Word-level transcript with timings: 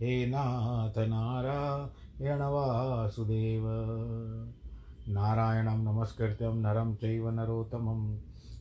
हे 0.00 0.26
नाथ 0.26 0.98
नारायण 0.98 2.40
वासुदेव। 2.40 3.62
नारायणं 5.08 5.78
नमस्कृत्यं 5.78 6.54
नरं 6.54 6.94
चैव 6.94 7.30
नरोत्तमं। 7.30 8.18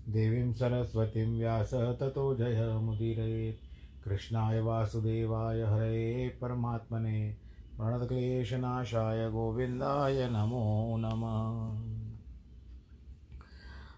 देवीं 0.10 0.54
सरस्वतीं 0.54 1.40
व्यास 1.40 1.74
ततो 1.74 2.36
जयमुदीरयेत् 2.36 4.06
कृष्णाय 4.06 4.60
वासुदेवाय 4.60 5.62
हरे 5.62 6.38
परमात्मने। 6.42 7.38
प्रणतक्लेशनाशाय 7.78 9.30
गोविन्दाय 9.30 10.30
नमो 10.30 10.98
नमः। 10.98 11.82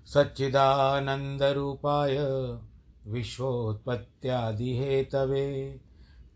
सच्चिदानन्दरूपाय 0.05 2.17
विश्वोत्पत्त्यादिहेतवे। 3.07 5.88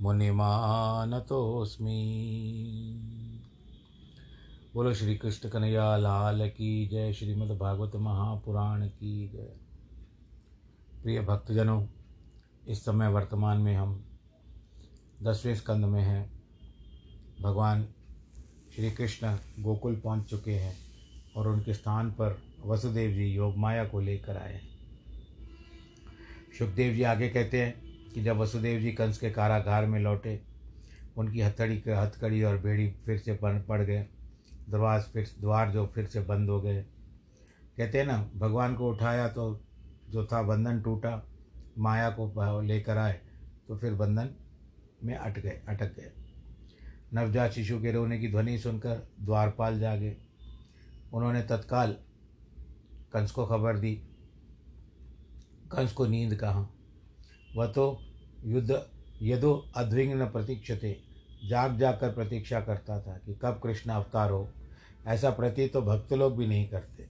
मुनिमानतोऽस्मि। 0.00 1.90
बोलो 4.74 4.94
श्री 4.94 5.16
कृष्ण 5.16 5.48
कन्हैया, 5.48 5.96
लाल 5.96 6.48
की 6.48 6.88
जय, 6.88 7.12
श्रीमद् 7.12 7.58
भागवत 7.58 7.92
महापुराण 7.94 8.88
की 8.88 9.28
जय। 9.28 9.56
प्रिय 11.02 11.20
भक्तजनों, 11.20 11.86
इस 12.68 12.84
समय 12.84 13.08
वर्तमान 13.08 13.58
में 13.58 13.76
हम 13.76 14.04
दसवें 15.22 15.54
स्कंद 15.54 15.84
में 15.84 16.02
हैं। 16.02 16.42
भगवान 17.42 17.88
श्री 18.76 18.90
कृष्ण 18.90 19.36
गोकुल 19.58 19.96
पहुँच 19.96 20.26
चुके 20.26 20.52
हैं 20.52 20.76
और 21.36 21.48
उनके 21.48 21.74
स्थान 21.74 22.10
पर 22.10 22.42
वसुदेव 22.66 23.10
जी 23.10 23.26
योग 23.26 23.56
माया 23.56 23.84
को 23.84 24.00
लेकर 24.00 24.36
आए 24.36 24.54
हैं। 24.54 24.68
सुखदेव 26.58 26.94
जी 26.94 27.02
आगे 27.02 27.28
कहते 27.28 27.62
हैं 27.62 27.89
कि 28.14 28.22
जब 28.22 28.36
वसुदेव 28.36 28.80
जी 28.80 28.92
कंस 28.92 29.18
के 29.18 29.30
कारागार 29.30 29.86
में 29.86 30.00
लौटे, 30.00 30.40
उनकी 31.16 31.40
हथकड़ी 31.40 31.82
हथकड़ी 31.88 32.42
और 32.42 32.58
बेड़ी 32.58 32.90
फिर 33.06 33.18
से 33.18 33.38
पड़ 33.42 33.82
गए। 33.82 34.06
दरवाज 34.70 35.02
फिर, 35.02 35.28
द्वार 35.40 35.70
जो 35.70 35.86
फिर 35.86 36.06
से 36.06 36.20
बंद 36.20 36.50
हो 36.50 36.60
गए। 36.60 36.82
कहते 37.76 37.98
हैं 37.98 38.06
ना, 38.06 38.30
भगवान 38.36 38.74
को 38.74 38.90
उठाया 38.90 39.28
तो 39.28 39.60
जो 40.10 40.24
था 40.26 40.42
बंधन 40.42 40.80
टूटा, 40.82 41.22
माया 41.78 42.10
को 42.10 42.60
लेकर 42.60 42.98
आए 42.98 43.20
तो 43.68 43.76
फिर 43.78 43.94
बंधन 43.94 44.30
में 45.04 45.14
अट 45.14 45.38
गए, 45.38 45.60
अटक 45.68 45.94
गए। 45.96 46.10
नवजात 47.14 47.52
शिशु 47.52 47.80
के 47.80 47.92
रोने 47.92 48.18
की 48.18 48.28
ध्वनि 48.28 48.58
सुनकर 48.58 49.08
द्वारपाल 49.20 49.78
जागे। 49.80 50.16
उन्होंने 51.12 51.42
तत्काल 51.42 51.96
कंस 53.12 53.30
को 53.30 53.46
खबर 53.46 53.78
दी। 53.78 53.94
कंस 55.72 55.92
को 55.92 56.06
नींद 56.06 56.34
कहाँ? 56.34 56.70
वह 57.56 57.66
तो 57.66 58.02
युद्ध 58.44 58.86
यदो 59.22 59.66
अद्विग्न 59.76 60.26
प्रतीक्षते। 60.26 61.00
जाग 61.48 61.78
जाग 61.78 61.98
कर 62.00 62.12
प्रतीक्षा 62.12 62.60
करता 62.60 63.00
था 63.00 63.18
कि 63.26 63.34
कब 63.34 63.60
कृष्ण 63.62 63.90
अवतार 63.90 64.30
हो। 64.30 64.50
ऐसा 65.06 65.30
प्रतीत 65.30 65.72
तो 65.72 65.82
भक्त 65.82 66.12
लोग 66.12 66.36
भी 66.36 66.46
नहीं 66.46 66.68
करते। 66.68 67.02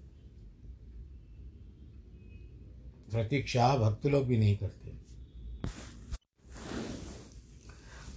प्रतीक्षा 3.11 3.77
भक्त 3.77 4.07
लोग 4.07 4.27
भी 4.27 4.39
नहीं 4.39 4.57
करते। 4.57 4.93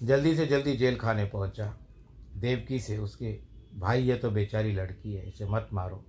जल्दी 0.04 0.36
से 0.36 0.46
जल्दी 0.46 0.78
जेल 0.78 0.98
खाने 0.98 1.25
पहुँचा। 1.25 1.78
देवकी 2.38 2.80
से 2.80 2.98
उसके, 2.98 3.40
भाई, 3.75 4.04
ये 4.04 4.16
तो 4.16 4.31
बेचारी 4.31 4.72
लड़की 4.72 5.14
है, 5.14 5.28
इसे 5.28 5.46
मत 5.46 5.70
मारो। 5.74 6.06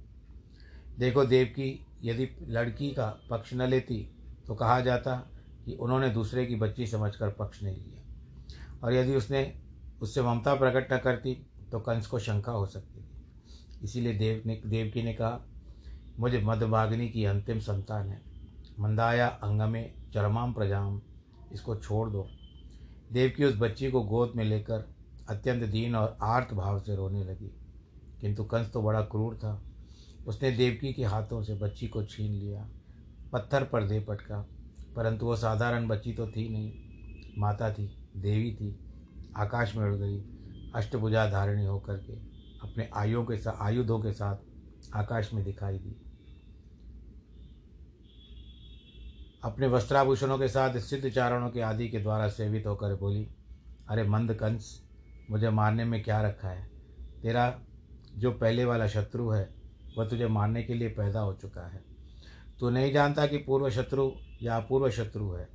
देखो 0.98 1.24
देवकी, 1.24 1.86
यदि 2.02 2.28
लड़की 2.48 2.90
का 2.90 3.20
पक्ष 3.30 3.54
न 3.54 3.62
लेती 3.62 4.10
तो 4.46 4.54
कहा 4.54 4.80
जाता 4.80 5.30
उन्होंने 5.72 6.10
दूसरे 6.10 6.46
की 6.46 6.56
बच्ची 6.56 6.86
समझकर 6.86 7.30
पक्ष 7.30 7.62
नहीं 7.62 7.76
लिया। 7.76 8.04
और 8.84 8.94
यदि 8.94 9.14
उसने, 9.14 9.60
उससे 10.02 10.22
ममता 10.22 10.54
प्रकट 10.54 10.92
न 10.92 10.98
करती 10.98 11.46
तो 11.72 11.80
कंस 11.80 12.06
को 12.06 12.18
शंका 12.18 12.52
हो 12.52 12.66
सकती 12.66 13.00
थी। 13.00 13.10
इसीलिए 13.84 14.14
देव 14.14 14.42
ने, 14.46 14.62
देवकी 14.66 15.02
ने 15.02 15.14
कहा, 15.14 15.46
मुझे 16.18 16.40
मदभाग्नि 16.40 17.08
की 17.08 17.24
अंतिम 17.24 17.58
संतान 17.58 18.08
है। 18.08 18.22
मंदाया 18.80 19.26
अंगमे 19.26 19.90
चरमाम 20.14 20.52
प्रजाम, 20.52 21.00
इसको 21.52 21.76
छोड़ 21.76 22.10
दो। 22.10 22.28
देवकी 23.12 23.44
उस 23.44 23.54
बच्ची 23.56 23.90
को 23.90 24.02
गोद 24.02 24.32
में 24.36 24.44
लेकर 24.44 24.94
अत्यंत 25.28 25.62
दीन 25.62 25.96
और 25.96 26.18
आर्त 26.22 26.54
भाव 26.54 26.80
से 26.80 26.96
रोने 26.96 27.24
लगी। 27.24 27.50
किंतु 28.20 28.44
कंस 28.44 28.72
तो 28.72 28.82
बड़ा 28.82 29.00
क्रूर 29.00 29.36
था। 29.36 29.62
उसने 30.26 30.50
देवकी 30.50 30.92
के 30.92 31.04
हाथों 31.04 31.42
से 31.42 31.54
बच्ची 31.54 31.88
को 31.88 32.04
छीन 32.04 32.32
लिया, 32.32 32.68
पत्थर 33.32 33.64
पर 33.64 33.84
दे 33.84 34.00
पटका। 34.00 34.48
परंतु 34.96 35.26
वो 35.26 35.36
साधारण 35.36 35.88
बच्ची 35.88 36.12
तो 36.12 36.26
थी 36.26 36.48
नहीं, 36.48 36.72
माता 37.38 37.72
थी, 37.72 37.96
देवी 38.16 38.52
थी, 38.54 38.78
आकाश 39.36 39.76
में 39.76 39.84
उड़ 39.84 39.94
गई, 39.94 40.20
अष्टभुजा 40.74 41.30
धारिणी 41.30 41.66
होकर 41.66 41.96
के 41.96 42.12
अपने 42.68 42.90
आयुओं 42.94 43.24
के 43.24 43.36
साथ 43.36 43.62
आयुधों 43.62 43.98
के 44.00 44.12
साथ 44.12 44.36
आकाश 44.94 45.32
में 45.34 45.44
दिखाई 45.44 45.78
दी। 45.78 46.00
अपने 49.44 49.66
वस्त्राभूषणों 49.66 50.38
के 50.38 50.48
साथ 50.48 50.78
सिद्ध 50.78 51.08
चारणों 51.08 51.50
के 51.50 51.60
आदि 51.60 51.88
के 51.88 51.98
द्वारा 51.98 52.28
सेवित 52.28 52.66
होकर 52.66 52.94
बोली, 52.94 53.28
अरे 53.88 54.02
मंद 54.02 54.34
कंस, 54.34 54.84
मुझे 55.30 55.50
मारने 55.50 55.84
में 55.84 56.02
क्या 56.02 56.22
रखा 56.22 56.48
है? 56.48 56.70
तेरा 57.22 57.60
जो 58.16 58.32
पहले 58.32 58.64
वाला 58.64 58.86
शत्रु 58.86 59.30
है, 59.30 59.54
वह 59.98 60.08
तुझे 60.08 60.26
मारने 60.26 60.62
के 60.62 60.74
लिए 60.74 60.88
पैदा 60.88 61.20
हो 61.20 61.34
चुका 61.34 61.66
है। 61.66 61.84
तू 62.60 62.70
नहीं 62.70 62.92
जानता 62.92 63.26
कि 63.26 63.38
पूर्व 63.38 63.70
शत्रु 63.70 64.12
या 64.44 64.56
अपूर्व 64.56 64.90
शत्रु 64.90 65.32
है। 65.32 65.48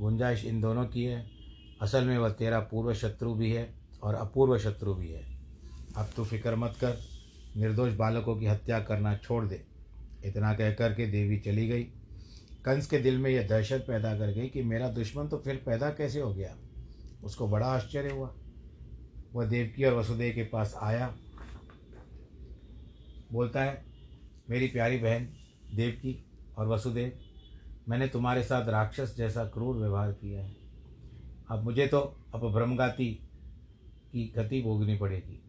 गुंजाइश 0.00 0.44
इन 0.44 0.60
दोनों 0.60 0.86
की 0.86 1.04
है। 1.04 1.30
असल 1.82 2.04
में 2.04 2.18
वह 2.18 2.30
तेरा 2.30 2.60
पूर्व 2.60 2.94
शत्रु 2.94 3.34
भी 3.34 3.52
है 3.52 3.74
और 4.02 4.14
अपूर्व 4.14 4.58
शत्रु 4.58 4.94
भी 4.94 5.08
है। 5.08 5.38
अब 5.96 6.10
तू 6.16 6.24
फ़िक्र 6.24 6.56
मत 6.56 6.74
कर। 6.80 6.96
निर्दोष 7.56 7.92
बालकों 7.92 8.36
की 8.36 8.46
हत्या 8.46 8.80
करना 8.80 9.16
छोड़ 9.16 9.44
दे। 9.46 9.66
इतना 10.24 10.54
कह 10.54 10.72
कर 10.72 10.94
के 10.94 11.06
देवी 11.06 11.38
चली 11.38 11.68
गई। 11.68 11.82
कंस 12.64 12.86
के 12.86 12.98
दिल 12.98 13.18
में 13.18 13.30
यह 13.30 13.48
दहशत 13.48 13.84
पैदा 13.88 14.18
कर 14.18 14.32
गई 14.32 14.46
कि 14.46 14.62
मेरा 14.62 14.88
दुश्मन 14.88 15.28
तो 15.28 15.38
फिर 15.38 15.56
पैदा 15.56 15.90
कैसे 15.90 16.20
हो 16.20 16.34
गया? 16.34 16.56
उसको 17.24 17.48
बड़ा 17.48 17.66
आश्चर्य 17.66 18.10
हुआ। 18.10 18.34
वह 19.34 19.46
देवकी 19.46 19.84
और 19.84 19.94
वसुदेव 19.94 20.34
के 20.34 20.42
पास 20.42 20.74
आया। 20.82 21.16
बोलता 23.32 23.62
है, 23.62 23.84
मेरी 24.50 24.66
प्यारी 24.66 24.98
बहन, 24.98 25.24
देवकी 25.74 26.26
और 26.58 26.68
वसुदेव 26.68 27.18
मैंने 27.88 28.08
तुम्हारे 28.08 28.42
साथ 28.42 28.68
राक्षस 28.68 29.14
जैसा 29.16 29.44
क्रूर 29.44 29.76
व्यवहार 29.76 30.12
किया 30.12 30.42
है। 30.42 30.56
अब 31.50 31.64
मुझे 31.64 31.86
तो 31.86 31.98
अब 32.34 32.52
ब्रह्मगाती 32.52 33.06
की 34.12 34.32
गति 34.36 34.62
भोगनी 34.62 34.96
पड़ेगी। 34.96 35.40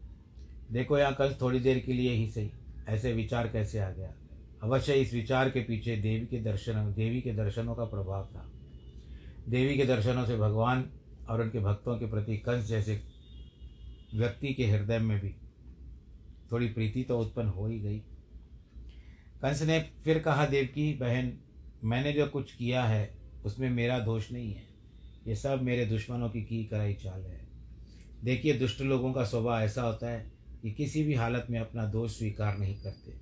देखो 0.72 0.98
यहाँ 0.98 1.14
कंस 1.14 1.42
थोड़ी 1.42 1.60
देर 1.60 1.80
के 1.80 1.94
लिए 1.94 2.12
ही 2.12 2.30
सही। 2.32 2.52
ऐसे 2.88 3.14
विचार 3.14 3.48
कैसे 3.48 3.80
आ 3.80 3.90
गया? 3.90 4.14
अवश्य 4.64 4.94
इस 4.94 5.14
विचार 5.14 5.50
के 5.50 5.60
पीछे 5.60 5.98
देवी 5.98 6.26
के 6.26 6.40
दर्शन, 6.40 6.94
देवी 6.98 7.22
के 7.22 7.32
दर्शनों 7.32 7.76
का 7.76 7.86
प्रभाव 7.86 8.26
था। 8.26 8.52
देवी 9.50 9.78
के 9.78 9.86
दर्शनों 9.86 10.26
से 10.26 10.38
भगवान 10.38 10.90
और 11.30 11.42
उनके 11.42 11.60
भक्तों 11.60 11.98
के 12.00 12.06
प्रति 12.06 12.38
कंस 12.38 12.66
जैसे 12.66 13.02
व्यक्ति 14.16 14.54
के 14.54 14.66
हृदय 14.66 15.00
में 15.00 15.20
भी 15.20 15.36
थोड़ी 16.52 16.68
प्रीति 16.68 17.04
तो 17.04 17.20
उत्पन्न 17.20 17.50
हो 17.50 17.68
ही 17.68 17.80
गई। 17.80 18.00
कंस 19.42 19.62
ने 19.62 19.80
फिर 20.04 20.20
कहा, 20.20 20.46
देवकी 20.46 20.94
बहन 20.94 21.38
मैंने 21.84 22.14
जो 22.14 22.28
कुछ 22.28 22.54
किया 22.54 22.84
है, 22.84 23.18
उसमें 23.46 23.70
मेरा 23.70 24.00
दोष 24.00 24.32
नहीं 24.32 24.54
है। 24.54 24.64
ये 25.28 25.36
सब 25.36 25.62
मेरे 25.62 25.86
दुश्मनों 25.86 26.30
की 26.30 26.42
की 26.42 26.66
कराई 26.66 26.94
चाल 26.94 27.22
है। 27.22 27.48
देखिए, 28.24 28.54
दुष्ट 28.54 28.82
लोगों 28.82 29.14
का 29.14 29.24
स्वभाव 29.24 29.60
ऐसा 29.60 29.82
होता 29.82 30.10
है 30.10 30.32
कि 30.62 30.72
किसी 30.72 31.04
भी 31.04 31.14
हालत 31.14 31.48
में 31.50 31.60
अपना 31.60 31.86
दोष 31.86 32.18
स्वीकार 32.18 32.58
नहीं 32.58 32.76
करते। 32.76 33.14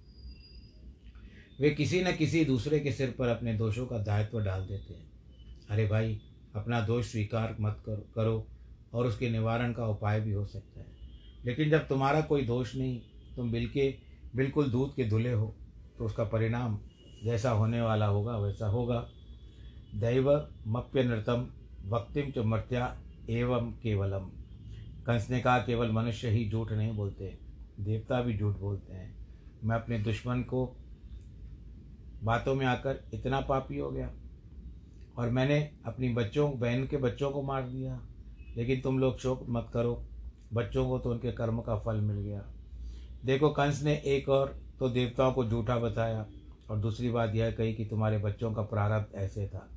वे 1.60 1.69
किसी 1.69 2.04
न 2.04 2.16
किसी 2.16 2.46
दूसरे 2.46 2.80
के 2.80 2.92
सिर 2.92 3.12
पर 3.12 3.28
अपने 3.28 3.54
दोषों 3.54 3.86
का 3.86 3.98
दायित्व 3.98 4.42
डाल 4.42 4.62
देते 4.62 4.94
हैं। 4.94 5.12
अरे 5.69 5.88
भाई, 5.88 6.22
अपना 6.56 6.81
दोष 6.81 7.12
स्वीकार 7.12 7.58
मत 7.62 7.84
करो 7.86 8.12
करो 8.16 8.48
और 8.94 9.08
उसके 9.08 9.30
निवारण 9.30 9.74
का 9.74 9.88
उपाय 9.88 10.22
भी 10.22 10.31
हो 10.31 10.46
सकता 10.46 10.80
है। 10.80 10.88
लेकिन 11.46 11.69
जब 11.69 11.88
तुम्हारा 11.88 12.22
कोई 12.22 12.42
दोष 12.42 12.75
नहीं, 12.75 13.01
तुम 13.36 13.51
बिल्के 13.51 13.96
बिल्कुल 14.36 14.72
दूध 14.72 14.96
के 14.96 15.04
धुले 15.04 15.31
हो 15.31 15.56
तो 15.98 16.06
उसका 16.06 16.24
परिणाम 16.24 16.80
जैसा 17.24 17.52
होने 17.52 17.82
वाला 17.82 18.06
होगा, 18.06 18.38
वैसा 18.38 18.68
होगा। 18.68 19.10
दैव 19.96 20.50
मप्य 20.68 21.04
नृतम, 21.04 21.48
वक्तिम 21.86 22.32
च 22.32 22.38
मर्त्या 22.38 23.02
एवं 23.30 23.72
केवलम। 23.72 24.30
कंस 25.06 25.30
ने 25.30 25.40
कहा, 25.40 25.60
केवल 25.60 25.92
मनुष्य 25.92 26.30
ही 26.30 26.50
झूठ 26.50 26.72
नहीं 26.72 26.92
बोलते, 26.92 27.38
देवता 27.80 28.22
भी 28.22 28.38
झूठ 28.38 28.58
बोलते 28.58 28.94
हैं। 28.94 29.16
मैं 29.63 29.75
अपने 29.75 30.00
दुश्मन 30.00 30.42
को 30.42 30.75
बातों 32.24 32.56
में 32.56 32.66
आकर 32.66 33.10
इतना 33.13 33.42
पापी 33.42 33.78
हो 33.78 33.92
गया 33.92 34.13
और 35.18 35.30
मैंने 35.30 35.72
अपनी 35.86 36.10
बच्चों, 36.10 36.60
बहन 36.60 36.88
के 36.88 36.98
बच्चों 36.98 37.32
को 37.32 37.42
मार 37.42 37.63
दिया। 37.63 38.01
लेकिन 38.58 38.82
तुम 38.82 39.00
लोग 39.00 39.20
शोक 39.20 39.46
मत 39.50 39.68
करो, 39.74 40.06
बच्चों 40.54 40.89
को 40.89 41.00
तो 41.00 41.12
उनके 41.12 41.32
कर्म 41.32 41.62
का 41.62 41.75
फल 41.75 41.96
मिल 41.96 42.18
गया। 42.18 42.46
देखो, 43.25 43.50
कंस 43.50 43.84
ने 43.84 43.94
एक 44.06 44.30
और 44.30 44.62
तो 44.80 44.89
देवताओं 44.89 45.34
को 45.34 45.46
झूठा 45.46 45.78
बताया। 45.78 46.25
और 46.69 46.77
दूसरी 46.77 47.10
बात 47.10 47.36
यह 47.36 47.51
कही 47.51 47.74
कि 47.74 47.86
तुम्हारे 47.86 48.17
बच्चों 48.17 48.53
का 48.53 48.62
प्रारब्ध 48.62 49.15
ऐसे 49.15 49.48
था। 49.48 49.69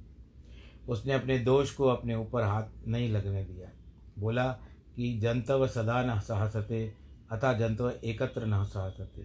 उसने 0.88 1.12
अपने 1.12 1.38
दोष 1.38 1.70
को 1.70 1.86
अपने 1.86 2.14
ऊपर 2.14 2.42
हाथ 2.42 2.88
नहीं 2.88 3.08
लगने 3.08 3.44
दिया। 3.44 3.70
बोला 4.18 4.52
कि 4.96 5.18
जंतव 5.18 5.66
सदा 5.66 6.02
न 6.02 6.20
सहसते, 6.20 6.94
अथा 7.30 7.52
जंतव 7.52 7.90
एकत्र 8.04 8.46
न 8.46 8.64
सहसते। 8.64 9.22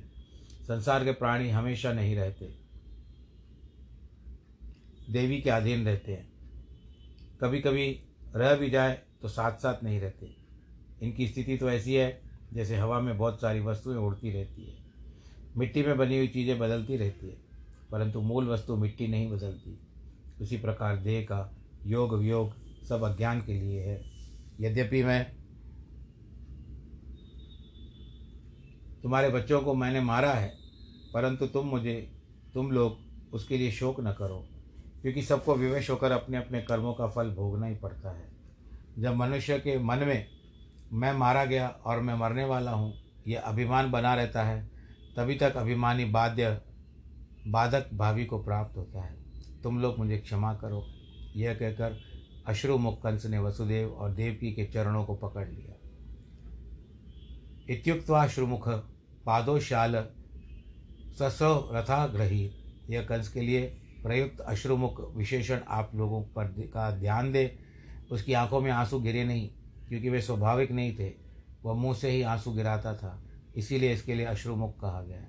संसार 0.64 1.04
के 1.04 1.12
प्राणी 1.12 1.50
हमेशा 1.50 1.94
नहीं 1.94 2.16
रहते। 2.16 2.46
देवी 5.10 5.42
के 5.42 5.50
अधीन 5.50 5.86
रहते 5.86 6.12
हैं। 6.14 6.34
कभी 7.42 7.60
कभी 7.60 8.00
रह 8.36 8.56
भी 8.56 8.70
जाए 8.70 9.02
तो 9.22 9.28
साथ 9.28 9.52
साथ 9.52 9.84
नहीं 9.84 10.00
रहते। 10.00 10.36
इनकी 11.02 11.28
स्थिति 11.28 11.58
तो 11.58 11.70
ऐसी 11.70 11.96
है, 11.96 12.22
जैसे 12.54 12.78
हवा 12.78 13.00
में 13.00 13.18
बहुत 13.18 13.42
सारी 13.42 13.60
वस्तुएँ 13.60 13.98
उड़ती 13.98 14.32
रहती 14.32 14.64
है। 14.64 14.74
मिट्टी 15.58 15.84
में 15.84 15.98
बनी 15.98 16.18
हुई 16.18 16.28
चीज़ें 16.28 16.60
बदलती 16.60 16.98
रहती 16.98 17.28
है। 17.28 17.43
परंतु 17.94 18.22
मूल 18.22 18.48
वस्तु 18.48 18.76
मिट्टी 18.76 19.08
नहीं 19.08 19.30
बदलती। 19.32 19.80
उसी 20.42 20.58
प्रकार 20.58 20.98
देह 20.98 21.22
का 21.22 21.56
योग, 21.86 22.16
वियोग 22.16 22.54
सब 22.86 23.04
अज्ञान 23.04 23.42
के 23.42 23.54
लिए 23.54 23.82
है। 23.82 24.02
यद्यपि 24.62 25.04
मैं 25.04 25.24
तुम्हारे 29.04 29.30
बच्चों 29.30 29.62
को 29.62 29.74
मैंने 29.74 30.02
मारा 30.02 30.34
है, 30.34 30.54
परंतु 31.14 31.48
तुम 31.48 31.68
मुझे, 31.68 32.12
तुम 32.54 32.72
लोग 32.72 33.34
उसके 33.34 33.58
लिए 33.58 33.72
शोक 33.72 34.00
न 34.00 34.12
करो, 34.12 34.44
क्योंकि 35.02 35.22
सबको 35.22 35.56
विवश 35.56 35.90
होकर 35.90 36.12
अपने 36.12 36.38
अपने 36.38 36.62
कर्मों 36.62 36.94
का 36.94 37.08
फल 37.08 37.30
भोगना 37.30 37.66
ही 37.66 37.76
पड़ता 37.76 38.12
है। 38.12 38.32
जब 39.00 39.16
मनुष्य 39.16 39.60
के 39.60 39.78
मन 39.80 39.98
में 39.98 40.28
मैं 40.94 41.14
मारा 41.14 41.46
गया 41.46 41.68
और 41.68 42.00
मैं 42.00 42.16
मरने 42.16 42.46
वाला 42.46 42.72
हूँ, 42.72 42.94
यह 43.28 43.42
अभिमान 43.42 43.92
बना 43.92 44.14
रहता 44.16 44.44
है। 44.44 44.62
तभी 45.18 45.36
तक 45.36 45.58
अभिमानी 45.58 46.06
बाध्य 46.06 46.62
बाधक 47.48 47.90
भावी 47.94 48.26
को 48.26 48.44
प्राप्त 48.44 48.78
होता 48.78 49.02
है। 49.02 49.16
तुम 49.64 49.80
लोग 49.80 49.98
मुझे 49.98 50.18
क्षमा 50.18 50.54
करो। 50.54 50.88
यह 51.36 51.54
कहकर 51.54 52.02
अश्रुमुख 52.48 53.02
कंस 53.02 53.26
ने 53.26 53.40
वसुदेव 53.40 53.90
और 53.90 54.12
देवकी 54.12 54.54
के 54.54 54.66
चरणों 54.66 55.06
को 55.06 55.16
पकड़ 55.16 55.50
लिया। 55.50 55.90
इत्युक्तवा 57.70 58.28
श्रुमुख, 58.28 58.70
पादोशाल 59.26 60.06
ससो 61.20 61.70
रथा 61.74 62.08
ग्रही 62.08 62.52
यह 62.90 63.02
कंस 63.02 63.30
के 63.30 63.42
लिए 63.42 63.62
प्रयुक्त 64.04 64.40
अश्रुमुख 64.40 65.16
विशेषण 65.16 65.60
आप 65.68 65.92
लोगों 65.96 66.22
पर 66.24 66.46
का 66.46 66.92
ध्यान 66.92 67.32
दे। 67.32 67.60
उसकी 68.12 68.34
आँखों 68.34 68.62
में 68.62 68.72
आँसू 68.72 69.00
गिरे 69.00 69.24
नहीं, 69.24 69.50
क्योंकि 69.90 70.10
वे 70.10 70.22
स्वाभाविक 70.22 70.72
नहीं 70.72 70.96
थे। 70.96 71.14
वह 71.64 71.74
मुँह 71.74 71.96
से 71.96 72.10
ही 72.10 72.22
आँसू 72.22 72.52
गिराता 72.52 72.96
था। 72.96 73.24
इसीलिए 73.56 73.94
इसके 73.94 74.16
लिए 74.16 74.26
अश्रुमुख 74.26 74.82
कहा 74.82 75.02
गया 75.02 75.22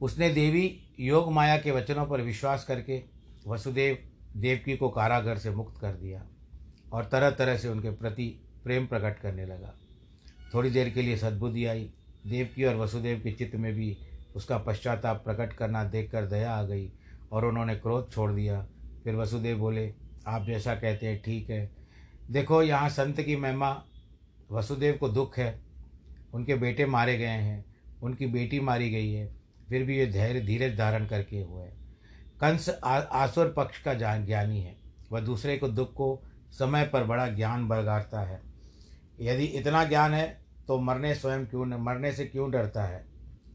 उसने 0.00 0.30
देवी 0.30 0.80
योग 1.00 1.32
माया 1.32 1.58
के 1.58 1.70
वचनों 1.70 2.06
पर 2.06 2.20
विश्वास 2.20 2.64
करके 2.64 3.02
वसुदेव 3.46 3.98
देवकी 4.36 4.76
को 4.76 4.88
कारागर 4.88 5.38
से 5.38 5.50
मुक्त 5.50 5.80
कर 5.80 5.92
दिया 5.92 6.26
और 6.92 7.04
तरह 7.04 7.30
तरह 7.30 7.56
से 7.56 7.68
उनके 7.68 7.90
प्रति 7.90 8.40
प्रेम 8.64 8.86
प्रकट 8.86 9.20
करने 9.20 9.46
लगा। 9.46 9.74
थोड़ी 10.54 10.70
देर 10.70 10.90
के 10.90 11.02
लिए 11.02 11.16
सद्बुद्धि 11.16 11.66
आई। 11.66 11.92
देवकी 12.26 12.64
और 12.64 12.76
वसुदेव 12.76 13.20
के 13.20 13.32
चित्त 13.32 13.56
में 13.56 13.74
भी 13.74 13.98
उसका 14.36 14.58
पश्चाताप 14.58 15.24
प्रकट 15.24 15.52
करना 15.52 15.84
देखकर 15.84 16.26
दया 16.26 16.52
आ 16.52 16.62
गई 16.62 16.92
और 17.32 17.44
उन्होंने 17.44 17.76
क्रोध 17.76 18.12
छोड़ 18.12 18.32
दिया। 18.32 18.66
फिर 19.04 19.14
वसुदेव 19.14 19.58
बोले, 19.58 19.94
आप 20.26 20.46
जैसा 20.46 20.74
कहते 20.74 21.06
हैं, 21.06 21.22
ठीक 21.22 21.50
है। 21.50 21.70
देखो, 22.30 22.62
यहाँ 22.62 22.88
संत 22.88 23.20
की 23.20 23.36
महिमा, 23.36 23.84
वसुदेव 24.52 24.96
को 24.96 25.08
दुख 25.08 25.38
है। 25.38 25.60
उनके 26.34 26.54
बेटे 26.54 26.86
मारे 26.86 27.18
गए 27.18 27.26
हैं। 27.26 27.64
उनकी 28.02 28.26
बेटी 28.26 28.60
मारी 28.60 28.90
गई 28.90 29.12
है। 29.12 29.39
फिर 29.70 29.84
भी 29.84 29.98
ये 29.98 30.06
धैर्य 30.06 30.40
धीरज 30.40 30.76
धारण 30.78 31.06
करके 31.06 31.40
हुए 31.40 31.62
हैं। 31.62 31.78
कंस 32.40 32.68
आसुर 32.84 33.52
पक्ष 33.56 33.82
का 33.82 33.94
जान 33.94 34.24
ज्ञानी 34.26 34.60
है। 34.60 34.76
वह 35.12 35.20
दूसरे 35.20 35.56
को 35.58 35.68
दुख 35.68 35.92
को 35.92 36.22
समय 36.50 36.84
पर 36.84 37.04
बड़ा 37.04 37.26
ज्ञान 37.26 37.68
बरगारता 37.68 38.20
है। 38.20 38.40
यदि 39.20 39.44
इतना 39.44 39.84
ज्ञान 39.84 40.14
है 40.14 40.26
तो 40.68 40.78
मरने 40.78 41.14
स्वयं 41.14 41.46
क्यों 41.46 41.66
मरने 41.78 42.12
से 42.12 42.24
क्यों 42.24 42.50
डरता 42.50 42.84
है? 42.84 43.04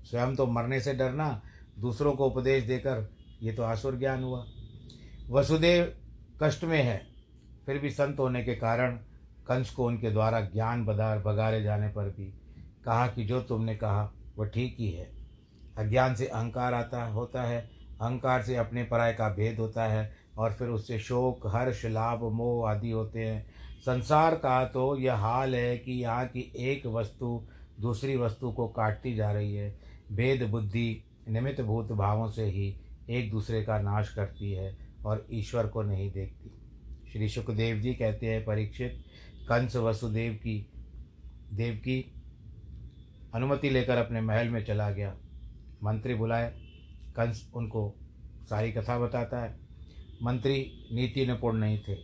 स्वयं 0.04 0.36
तो 0.36 0.46
मरने 0.48 0.80
से 0.82 0.94
डरना, 0.94 1.42
दूसरों 1.80 2.14
को 2.14 2.28
उपदेश 2.28 2.64
देकर 2.64 3.10
ये 3.44 3.54
तो 3.54 3.64
आसुर 3.64 3.98
ज्ञान 3.98 4.24
हुआ। 4.24 4.46
वसुदेव 5.30 5.94
कष्ट 6.42 6.64
में 6.64 6.82
है, 6.84 6.98
फिर 7.66 7.80
भी 7.80 7.90
संत 7.90 8.20
होने 8.20 8.44
के 8.44 8.56
कारण 8.56 8.96
कंस 9.48 9.70
को 9.70 9.86
उनके 9.88 10.12
द्वारा 10.12 10.42
ज्ञान 10.42 10.86
बदार 10.86 11.20
बगारे 11.20 11.62
जाने 11.64 11.88
पर 11.88 12.10
भी 12.10 12.26
कहा 12.86 13.08
कि 13.08 13.24
जो 13.24 13.42
तुमने 13.42 13.76
कहा, 13.76 14.12
वह 14.38 14.48
ठीक 14.48 14.76
ही 14.80 14.92
है। 14.92 15.10
अज्ञान 15.78 16.16
से 16.16 16.28
अहंकार 16.28 16.74
आता 16.74 17.06
होता 17.06 17.44
है, 17.44 17.70
अहंकार 18.02 18.42
से 18.42 18.56
अपने 18.56 18.84
पराय 18.84 19.14
का 19.14 19.30
भेद 19.30 19.60
होता 19.60 19.86
है 19.86 20.16
और 20.38 20.54
फिर 20.54 20.68
उससे 20.68 21.00
शोक, 21.00 21.48
हर्ष, 21.48 21.86
लाभ, 21.86 22.24
मोह 22.24 22.70
आदि 22.70 22.92
होते 22.92 23.20
हैं। 23.20 23.46
संसार 23.86 24.36
का 24.36 24.66
तो 24.66 24.98
यह 24.98 25.14
हाल 25.14 25.56
है 25.56 25.78
कि 25.78 25.92
यहाँ 25.92 26.26
की 26.28 26.54
एक 26.58 26.86
वस्तु 26.86 27.48
दूसरी 27.80 28.16
वस्तु 28.16 28.52
को 28.52 28.68
काटती 28.68 29.16
जा 29.16 29.32
रही 29.32 29.56
है। 29.56 29.80
भेद, 30.12 30.44
बुद्धि, 30.44 31.04
निमित्त 31.30 31.62
भूत 31.62 31.92
भावों 31.92 32.30
से 32.30 32.46
ही 32.46 32.76
एक 33.10 33.32
दूसरे 33.32 33.64
का 33.64 33.80
नाश 33.80 34.14
करती 34.14 34.52
है 34.52 34.78
और 35.06 35.28
ईश्वर 35.32 35.68
को 35.68 35.82
नहीं 35.82 36.12
देखती। 36.12 36.52
श्री 37.12 37.30
सुखदेव 37.30 37.78
जी 37.78 37.94
कहते 37.94 38.26
हैं 38.26 38.46
परीक्षित, 38.46 39.04
कंस 39.50 39.76
वसुदेव 39.76 40.34
की, 40.34 40.72
देव 41.54 41.76
की 41.76 42.14
अनुमति 43.34 43.70
लेकर 43.70 43.98
अपने 43.98 44.22
महल 44.22 44.50
में 44.50 44.66
चला 44.66 44.92
गया। 44.92 45.16
मंत्री 45.86 46.14
बुलाए, 46.14 46.50
कंस 47.16 47.52
उनको 47.54 47.96
सारी 48.50 48.72
कथा 48.72 49.00
बताता 49.00 49.40
है। 49.40 49.60
मंत्री 50.24 50.88
नीति 50.94 51.26
निपुण 51.26 51.56
नहीं 51.56 51.80
थे। 51.80 51.96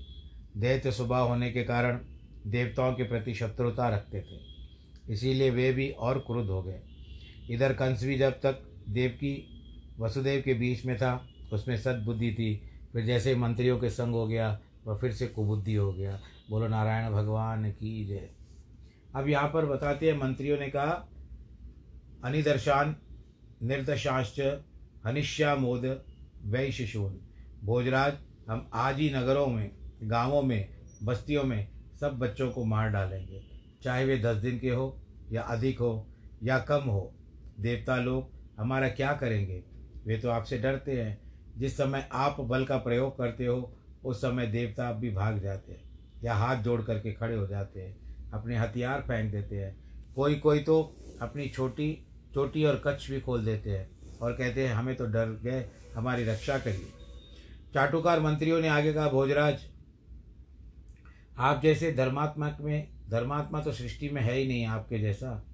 दैत्य 0.58 0.92
स्वभाव 0.92 1.28
होने 1.28 1.52
के 1.52 1.64
कारण 1.64 2.00
देवताओं 2.48 2.94
के 2.94 3.04
प्रति 3.04 3.34
शत्रुता 3.34 3.90
रखते 3.90 4.22
थे। 4.22 4.52
इसीलिए 5.14 5.50
वे 5.50 5.74
भी 5.74 5.90
और 5.90 6.20
क्रुद्ध 6.20 6.50
हो 6.50 6.64
गए। 6.64 6.82
इधर 7.52 7.74
कंस 7.74 8.04
भी 8.04 8.18
जब 8.18 8.32
तक 8.32 8.84
देव 8.90 9.10
की, 9.10 9.62
वसुदेव 10.00 10.42
के 10.42 10.54
बीच 10.54 10.86
में 10.86 10.98
था, 10.98 11.28
उसमें 11.54 11.78
सद्बुद्धि 11.78 12.34
थी। 12.34 12.64
फिर 12.94 13.06
जैसे 13.06 13.36
मंत्रियों 13.36 13.80
के 13.80 13.90
संग 13.90 14.14
हो 14.14 14.28
गया, 14.28 14.60
वह 14.88 14.98
फिर 14.98 15.12
से 15.12 15.28
कुबुद्धि 15.28 15.74
हो 15.74 15.94
गया। 15.94 16.20
बोलो, 16.50 16.68
नारायण 16.68 17.12
भगवान 17.12 17.72
की 17.72 18.06
जय। 18.06 18.30
अब 19.16 19.30
यहाँ 19.30 19.50
पर 19.54 19.66
बताते 19.66 20.12
हैं, 20.12 20.18
मंत्रियों 20.18 20.60
ने 20.60 20.68
कहा, 20.68 21.10
अनिदर्शान 22.24 22.96
निर्दशाश्च 23.64 24.62
हनिष्या 25.06 25.56
मोद 25.56 26.06
वैशिशून 26.46 27.20
भोजराज, 27.64 28.14
हम 28.50 28.70
आज 28.74 29.00
ही 29.00 29.14
नगरों 29.14 29.48
में, 29.48 29.72
गाँवों 30.04 30.42
में, 30.42 30.70
बस्तियों 31.04 31.44
में 31.44 31.68
सब 32.00 32.20
बच्चों 32.20 32.52
को 32.52 32.66
मार 32.66 32.90
डालेंगे। 32.90 33.44
चाहे 33.84 34.06
वे 34.06 34.18
दस 34.18 34.38
दिन 34.38 34.60
के 34.60 34.70
हो, 34.70 35.02
या 35.32 35.42
अधिक 35.42 35.80
हो, 35.80 36.08
या 36.44 36.60
कम 36.60 36.82
हो, 36.82 37.14
देवता 37.60 37.98
लोग 37.98 38.30
हमारा 38.60 38.90
क्या 38.90 39.14
करेंगे? 39.14 39.64
वे 40.06 40.18
तो 40.18 40.30
आपसे 40.30 40.58
डरते 40.58 41.02
हैं। 41.02 41.22
जिस 41.58 41.78
समय 41.78 42.10
आप 42.12 42.42
बल 42.42 42.66
का 42.66 42.78
प्रयोग 42.78 43.18
करते 43.18 43.46
हो, 43.46 43.78
उस 44.06 44.22
समय 44.22 44.48
देवता 44.48 44.94
भी 44.94 45.12
भाग 45.12 45.40
जाते 45.40 45.72
हैं, 45.72 45.84
या 46.24 46.34
हाथ 46.34 46.64
जोड़ 46.64 46.82
करके 46.82 47.14
खड़े 47.14 47.36
हो 47.36 47.48
जाते 47.48 47.82
हैं, 47.82 47.98
अपने 48.32 48.58
हथियार 48.58 49.02
फेंक 49.02 49.32
देते 49.32 49.58
हैं। 49.58 49.78
कोई 50.16 50.36
कोई 50.36 50.60
तो 50.60 50.96
अपनी 51.22 51.50
छोटी 51.50 52.08
चोटी 52.34 52.64
और 52.64 52.84
कच्छ 52.88 53.12
भी 53.12 53.20
खोल 53.20 53.46
देते 53.46 53.70
हैं 53.70 54.18
और 54.22 54.32
कहते 54.34 54.68
हैं, 54.68 54.74
हमें 54.74 54.96
तो 54.96 55.06
डर 55.06 55.26
गए, 55.26 55.70
हमारी 55.96 56.24
रक्षा 56.24 56.58
करिए। 56.60 56.88
चाटुकार 57.74 58.20
मंत्रियों 58.20 58.62
ने 58.62 58.68
आगे 58.68 58.94
कहा, 58.94 59.10
भोजराज, 59.10 59.60
आप 61.38 61.62
जैसे 61.64 61.92
धर्मात्मा 61.92 62.58
में, 62.62 62.88
धर्मात्मा 63.10 63.62
तो 63.62 63.72
सृष्टि 63.72 64.10
में 64.10 64.22
है 64.22 64.38
ही 64.38 64.48
नहीं 64.48 64.66
आपके 64.66 65.00
जैसा। 65.00 65.48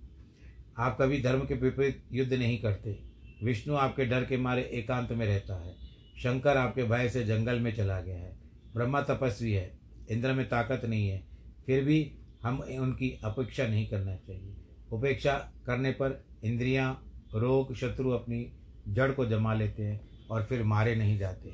आप 0.77 0.97
कभी 1.01 1.21
धर्म 1.21 1.39
के 1.39 1.53
विपरीत 1.53 2.03
युद्ध 2.11 2.33
नहीं 2.33 2.61
करते। 2.61 3.03
विष्णु 3.43 3.75
आपके 3.75 4.05
डर 4.05 4.25
के 4.25 4.37
मारे 4.37 4.61
एकांत 4.61 5.11
में 5.11 5.25
रहता 5.25 5.55
है। 5.55 5.75
शंकर 6.17 6.57
आपके 6.57 6.83
भय 6.83 7.09
से 7.09 7.23
जंगल 7.23 7.59
में 7.59 7.75
चला 7.75 8.01
गया 8.01 8.17
है। 8.17 8.37
ब्रह्मा 8.73 9.01
तपस्वी 9.01 9.53
है। 9.53 9.79
इंद्र 10.11 10.33
में 10.33 10.49
ताकत 10.49 10.85
नहीं 10.85 11.09
है। 11.09 11.27
फिर 11.65 11.83
भी 11.83 12.17
हम 12.43 12.59
उनकी 12.59 13.19
अपेक्षा 13.23 13.67
नहीं 13.67 13.87
करना 13.87 14.15
चाहिए। 14.15 14.55
उपेक्षा 14.91 15.33
करने 15.65 15.91
पर 15.91 16.23
इंद्रियाँ, 16.43 16.91
रोग 17.35 17.75
शत्रु 17.75 18.11
अपनी 18.11 18.45
जड़ 18.87 19.11
को 19.11 19.25
जमा 19.25 19.53
लेते 19.53 19.83
हैं 19.83 19.99
और 20.31 20.43
फिर 20.43 20.63
मारे 20.63 20.95
नहीं 20.95 21.17
जाते। 21.19 21.53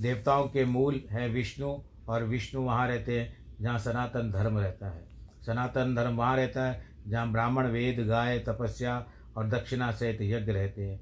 देवताओं 0.00 0.48
के 0.48 0.64
मूल 0.64 1.00
है 1.10 1.28
विष्णु 1.28 1.76
और 2.08 2.24
विष्णु 2.24 2.62
वहाँ 2.62 2.88
रहते 2.88 3.20
हैं 3.20 3.36
जहाँ 3.60 3.78
सनातन 3.78 4.30
धर्म 4.30 4.58
रहता 4.58 4.90
है। 4.90 5.02
सनातन 5.46 5.94
धर्म 5.94 6.16
वहाँ 6.16 6.36
रहता 6.36 6.66
है 6.66 6.82
जहाँ 7.08 7.30
ब्राह्मण 7.32 7.66
वेद 7.66 8.00
गाय 8.06 8.38
तपस्या 8.38 9.06
और 9.36 9.48
दक्षिणा 9.48 9.90
सहित 9.90 10.18
यज्ञ 10.20 10.52
रहते 10.52 10.82
हैं। 10.82 11.00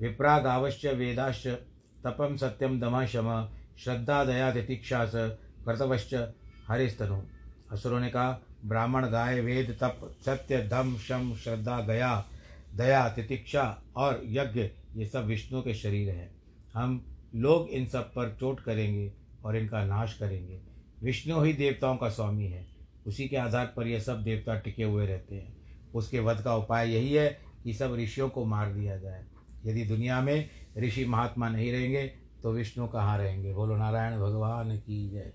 विप्राग 0.00 0.44
अवश्य 0.44 0.92
वेदाश्च 0.92 1.46
तपम 2.04 2.36
सत्यम 2.36 2.80
दम 2.80 3.04
शम 3.06 3.48
श्रद्धा 3.78 4.24
दया 4.24 4.52
तितिक्षा 4.52 5.04
स 5.06 5.12
कर्तवश्च 5.66 6.14
हरिस्तनु। 6.68 7.22
असुरों 7.72 8.00
ने 8.00 8.08
कहा 8.08 8.32
ब्राह्मण 8.64 9.08
गाय 9.08 9.40
वेद 9.40 9.78
तप, 9.80 10.16
सत्य, 10.26 10.68
धम, 10.68 10.96
शम, 10.96 11.34
श्रद्धा, 11.34 11.80
गया, 11.80 12.24
दया, 12.74 13.08
तितिक्षा 13.08 13.82
और 13.96 14.22
यज्ञ, 14.24 14.70
ये 14.96 15.06
सब 15.06 15.24
विष्णु 15.24 15.62
के 15.62 15.74
शरीर 15.74 16.10
हैं। 16.10 16.34
हम 16.74 17.16
लोग 17.34 17.68
इन 17.68 17.86
सब 17.86 18.02
पर 18.02 18.36
चोट 18.40 18.60
करेंगे 18.60 19.12
और 19.44 19.56
इनका 19.56 19.84
नाश 19.84 20.18
करेंगे। 20.18 20.60
विष्णु 21.02 21.42
ही 21.42 21.52
देवताओं 21.52 21.96
का 21.96 22.08
स्वामी 22.08 22.46
है। 22.46 22.66
उसी 23.06 23.28
के 23.28 23.36
आधार 23.36 23.74
पर 23.76 23.86
यह 23.86 24.00
सब 24.00 24.22
देवता 24.22 24.58
टिके 24.58 24.84
हुए 24.84 25.06
रहते 25.06 25.34
हैं। 25.34 25.56
उसके 25.94 26.20
वध 26.20 26.40
का 26.40 26.56
उपाय 26.56 26.90
यही 26.94 27.14
है 27.14 27.38
कि 27.64 27.74
सब 27.74 27.94
ऋषियों 27.94 28.28
को 28.28 28.44
मार 28.44 28.72
दिया 28.72 28.98
जाए। 28.98 29.24
यदि 29.66 29.84
दुनिया 29.84 30.20
में 30.20 30.50
ऋषि 30.78 31.04
महात्मा 31.04 31.48
नहीं 31.48 31.72
रहेंगे 31.72 32.06
तो 32.42 32.52
विष्णु 32.52 32.88
कहाँ 32.88 33.18
रहेंगे? 33.18 33.54
बोलो, 33.54 33.76
नारायण 33.76 34.18
भगवान 34.18 34.76
की 34.76 35.10
जय। 35.10 35.32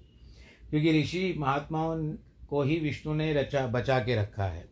क्योंकि 0.69 1.01
ऋषि 1.01 1.35
महात्माओं 1.37 2.15
को 2.49 2.63
ही 2.63 2.79
विष्णु 2.79 3.13
ने 3.13 3.33
रचा, 3.33 3.67
बचा 3.67 3.99
के 3.99 4.15
रखा 4.15 4.45
है। 4.45 4.69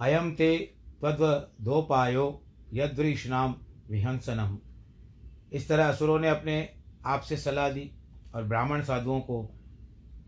अयम 0.00 0.34
ते 0.34 0.56
तद्वधोपायो 1.04 2.42
यदृष्णाम 2.72 3.54
विहंसनम। 3.90 4.58
इस 5.52 5.68
तरह 5.68 5.88
असुरों 5.88 6.18
ने 6.20 6.28
अपने 6.28 6.68
आप 7.06 7.20
से 7.20 7.36
सलाह 7.36 7.68
दी 7.70 7.90
और 8.34 8.44
ब्राह्मण 8.44 8.82
साधुओं 8.82 9.20
को, 9.20 9.42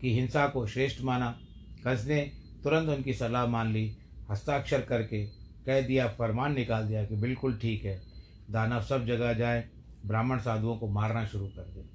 की 0.01 0.13
हिंसा 0.13 0.47
को 0.47 0.67
श्रेष्ठ 0.67 1.01
माना। 1.01 1.39
कंस 1.83 2.05
ने 2.05 2.31
तुरंत 2.63 2.89
उनकी 2.89 3.13
सलाह 3.13 3.45
मान 3.45 3.73
ली, 3.73 3.97
हस्ताक्षर 4.31 4.81
करके 4.81 5.25
कह 5.65 5.81
दिया, 5.81 6.07
फरमान 6.07 6.53
निकाल 6.53 6.87
दिया 6.87 7.05
कि 7.05 7.15
बिल्कुल 7.15 7.57
ठीक 7.57 7.85
है, 7.85 8.01
दानव 8.51 8.81
सब 8.81 9.05
जगह 9.05 9.33
जाए, 9.33 9.69
ब्राह्मण 10.05 10.39
साधुओं 10.39 10.77
को 10.77 10.87
मारना 10.87 11.25
शुरू 11.25 11.47
कर 11.47 11.61
दे। 11.61 11.85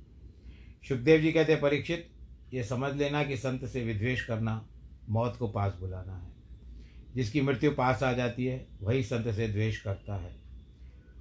सुखदेव 0.89 1.21
जी 1.21 1.33
कहते, 1.33 1.57
परीक्षित 1.57 2.14
ये 2.55 2.65
समझ 2.65 2.95
लेना 2.97 3.25
कि 3.25 3.37
संत 3.37 3.65
से 3.65 3.85
विद्वेष 3.85 4.27
करना, 4.27 4.67
मौत 5.11 5.37
को 5.37 5.49
पास 5.49 5.77
बुलाना 5.81 6.17
है। 6.17 6.31
जिसकी 7.15 7.41
मृत्यु 7.41 7.71
पास 7.71 8.03
आ 8.03 8.13
जाती 8.13 8.47
है, 8.47 8.67
वही 8.83 9.03
संत 9.03 9.35
से 9.35 9.49
द्वेष 9.49 9.81
करता 9.81 10.17
है। 10.17 10.37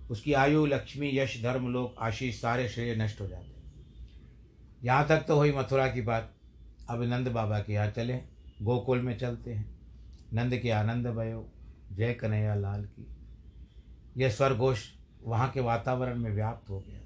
उसकी 0.09 0.33
आयु, 0.33 0.65
लक्ष्मी, 0.65 1.11
यश, 1.13 1.43
धर्म, 1.43 1.67
लोक, 1.67 1.95
आशीष, 1.99 2.41
सारे 2.41 2.69
श्रेय 2.69 2.95
नष्ट 2.95 3.21
हो 3.21 3.27
जाते 3.27 3.45
हैं। 3.45 3.73
यहाँ 4.83 5.07
तक 5.07 5.25
तो 5.27 5.35
हुई 5.35 5.51
मथुरा 5.51 5.87
की 5.87 6.01
बात। 6.01 6.33
अब 6.89 7.03
नंद 7.03 7.27
बाबा 7.27 7.59
के 7.59 7.73
यहाँ 7.73 7.91
चले, 7.91 8.17
गोकुल 8.61 9.01
में 9.01 9.17
चलते 9.17 9.53
हैं। 9.53 9.77
नंद 10.33 10.57
के 10.57 10.69
आनंद 10.69 11.07
भयो, 11.07 11.49
जय 11.91 12.13
कन्हैया 12.13 12.55
लाल 12.55 12.85
की। 12.85 13.07
यह 14.17 14.29
स्वरघोष 14.29 14.85
वहाँ 15.23 15.49
के 15.51 15.59
वातावरण 15.59 16.17
में 16.17 16.31
व्याप्त 16.31 16.69
हो 16.69 16.79
गया। 16.79 16.99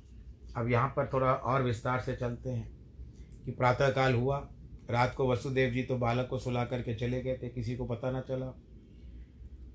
अब 0.61 0.71
यहाँ 0.71 0.87
पर 0.87 1.09
थोड़ा 1.13 1.33
और 1.33 1.63
विस्तार 1.63 2.01
से 2.01 2.15
चलते 2.15 2.49
हैं। 2.49 2.76
कि 3.47 3.53
प्रातःकाल 3.53 4.13
हुआ, 4.13 4.49
रात 4.89 5.15
को 5.15 5.31
वसुदेव 5.31 5.71
जी 5.71 5.83
तो 5.83 5.97
बालक 5.97 6.27
को 6.27 6.39
सुला 6.39 6.65
करके 6.65 6.95
चले 6.95 7.21
गए 7.21 7.37
थे, 7.43 7.49
किसी 7.49 7.75
को 7.75 7.85
पता 7.85 8.11
न 8.11 8.21
चला। 8.21 8.61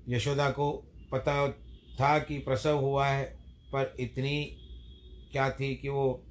यशोदा 0.07 0.49
को 0.49 0.71
पता 1.11 1.51
था 1.99 2.19
कि 2.19 2.37
प्रसव 2.37 2.77
हुआ 2.79 3.07
है, 3.07 3.23
पर 3.73 3.95
इतनी 3.99 4.45
क्या 5.31 5.49
थी 5.49 5.75
कि 5.75 5.89
वो 5.89 6.23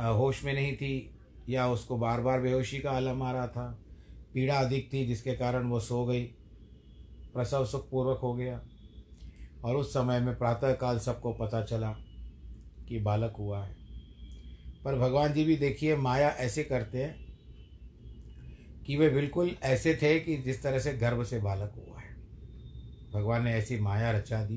होश 0.00 0.44
में 0.44 0.54
नहीं 0.54 0.76
थी, 0.76 1.18
या 1.48 1.68
उसको 1.68 1.98
बार 1.98 2.20
बार 2.20 2.40
बेहोशी 2.40 2.78
का 2.78 2.90
आलम 2.90 3.22
आ 3.22 3.32
रहा 3.32 3.46
था। 3.46 3.78
पीड़ा 4.34 4.54
अधिक 4.54 4.92
थी, 4.92 5.06
जिसके 5.06 5.34
कारण 5.34 5.66
वो 5.66 5.80
सो 5.80 6.04
गई। 6.04 6.24
प्रसव 7.34 7.66
सुखपूर्वक 7.66 8.18
हो 8.18 8.34
गया। 8.34 8.62
और 9.64 9.76
उस 9.76 9.90
समय 9.90 10.20
में 10.20 10.38
प्रातःकाल 10.38 10.98
सबको 10.98 11.32
पता 11.32 11.62
चला 11.62 11.92
कि 12.88 13.00
बालक 13.00 13.36
हुआ 13.38 13.64
है। 13.64 13.83
पर 14.84 14.98
भगवान 14.98 15.32
जी 15.32 15.44
भी 15.44 15.56
देखिए, 15.56 15.96
माया 15.96 16.28
ऐसे 16.28 16.64
करते 16.64 17.02
हैं 17.02 17.24
कि 18.86 18.96
वे 18.96 19.08
बिल्कुल 19.10 19.56
ऐसे 19.62 19.94
थे 19.94 20.20
कि 20.20 20.36
जिस 20.36 20.62
तरह 20.62 20.78
से 20.78 20.92
गर्भ 20.92 21.24
से 21.24 21.38
बालक 21.38 21.72
हुआ 21.76 22.00
है। 22.00 22.14
भगवान 23.14 23.44
ने 23.44 23.52
ऐसी 23.52 23.78
माया 23.80 24.10
रचा 24.10 24.44
दी 24.44 24.56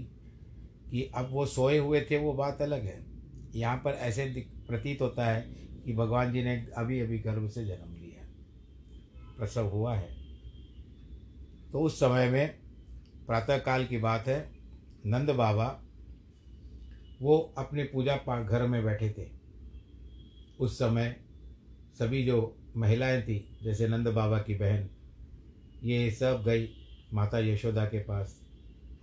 कि 0.92 1.12
अब 1.16 1.30
वो 1.32 1.46
सोए 1.46 1.78
हुए 1.78 2.02
थे, 2.02 2.18
वो 2.18 2.34
बात 2.34 2.62
अलग 2.62 2.86
है। 2.86 3.06
यहाँ 3.56 3.78
पर 3.78 3.92
ऐसे 3.92 4.26
प्रतीत 4.68 5.02
होता 5.02 5.26
है 5.26 5.42
कि 5.86 5.94
भगवान 5.94 6.34
जी 6.34 6.44
ने 6.44 6.68
अभी 6.78 7.00
अभी 7.00 7.20
गर्भ 7.20 7.50
से 7.50 7.66
जन्म 7.66 7.94
लिया 7.94 8.28
प्रसव 9.38 9.68
हुआ 9.68 9.96
है। 9.96 10.16
तो 11.72 11.80
उस 11.80 12.00
समय 12.00 12.30
में 12.30 12.58
प्रातःकाल 13.28 13.86
की 13.86 13.98
बात 13.98 14.28
है, 14.28 14.52
नंद 15.06 15.30
बाबा 15.30 15.84
वो 17.22 17.56
अपने 17.58 17.84
पूजा 17.84 18.16
पाठ 18.16 18.46
घर 18.46 18.68
में 18.68 18.84
बैठे 18.84 19.10
थे। 19.10 19.37
उस 20.60 20.78
समय 20.80 21.16
सभी 22.00 22.24
जो 22.26 22.56
महिलाएँ 22.78 23.22
थी, 23.22 23.58
जैसे 23.64 23.88
नंद 23.88 24.08
बाबा 24.08 24.40
की 24.40 24.56
बहन, 24.56 24.90
ये 25.84 26.12
सब 26.12 26.44
गई 26.46 26.70
माता 27.14 27.40
यशोदा 27.40 27.86
के 27.86 28.00
पास 28.00 28.40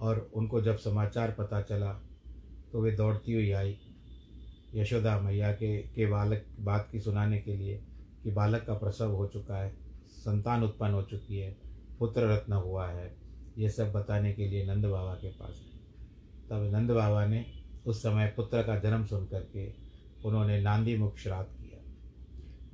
और 0.00 0.30
उनको 0.34 0.60
जब 0.62 0.76
समाचार 0.76 1.34
पता 1.38 1.60
चला 1.62 1.92
तो 2.72 2.80
वे 2.82 2.92
दौड़ती 2.92 3.32
हुई 3.32 3.50
आई। 3.50 3.76
यशोदा 4.74 5.18
मैया 5.20 5.52
के 5.52 5.76
के 5.78 6.06
बालक, 6.06 6.44
बात 6.60 6.88
की 6.92 7.00
सुनाने 7.00 7.38
के 7.38 7.56
लिए 7.56 7.82
कि 8.22 8.30
बालक 8.30 8.64
का 8.66 8.74
प्रसव 8.74 9.12
हो 9.12 9.26
चुका 9.26 9.56
है, 9.56 9.74
संतान 10.10 10.62
उत्पन्न 10.62 10.94
हो 10.94 11.02
चुकी 11.02 11.38
है, 11.38 11.56
पुत्र 11.98 12.28
रत्न 12.32 12.52
हुआ 12.52 12.88
है, 12.88 13.14
ये 13.58 13.68
सब 13.68 13.92
बताने 13.92 14.32
के 14.32 14.48
लिए 14.48 14.66
नंद 14.66 14.84
बाबा 14.84 15.14
के 15.14 15.28
पास 15.30 15.62
तब 16.50 16.70
नंद 16.74 16.90
बाबा 16.90 17.26
ने 17.26 17.44
उस 17.86 18.02
समय 18.02 18.32
पुत्र 18.36 18.62
का 18.62 18.78
जन्म 18.78 19.04
सुन 19.06 19.26
करके 19.26 19.83
उन्होंने 20.24 20.60
नांदी 20.60 20.96
मुख 20.96 21.16
श्राद्ध 21.18 21.62
किया। 21.62 21.92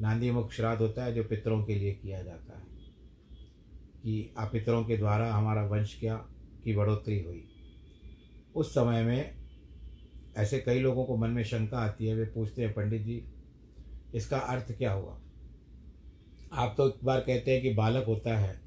नांदी 0.00 0.30
मुख 0.30 0.52
श्राद्ध 0.52 0.82
होता 0.82 1.04
है 1.04 1.14
जो 1.14 1.24
पितरों 1.24 1.64
के 1.64 1.74
लिए 1.74 1.92
किया 1.92 2.22
जाता 2.22 2.58
है। 2.58 2.64
कि 4.02 4.34
आप 4.38 4.52
पितरों 4.52 4.84
के 4.84 4.96
द्वारा 4.96 5.34
हमारा 5.34 5.66
वंश 5.66 5.96
क्या, 6.00 6.16
की 6.64 6.76
बढ़ोतरी 6.76 7.22
हुई। 7.22 7.48
उस 8.54 8.70
समय 8.70 9.02
में 9.02 9.34
ऐसे 10.36 10.58
कई 10.58 10.80
लोगों 10.80 11.04
को 11.04 11.16
मन 11.16 11.30
में 11.30 11.44
शंका 11.44 11.78
आती 11.78 12.06
है, 12.06 12.14
वे 12.14 12.24
पूछते 12.24 12.62
हैं, 12.62 12.72
पंडित 12.72 13.02
जी, 13.02 13.24
इसका 14.14 14.38
अर्थ 14.38 14.72
क्या 14.72 14.92
हुआ? 14.92 15.20
आप 16.52 16.74
तो 16.76 16.88
एक 16.88 16.94
बार 17.04 17.20
कहते 17.20 17.50
हैं 17.50 17.62
कि 17.62 17.74
बालक 17.74 18.04
होता 18.06 18.38
है 18.38 18.60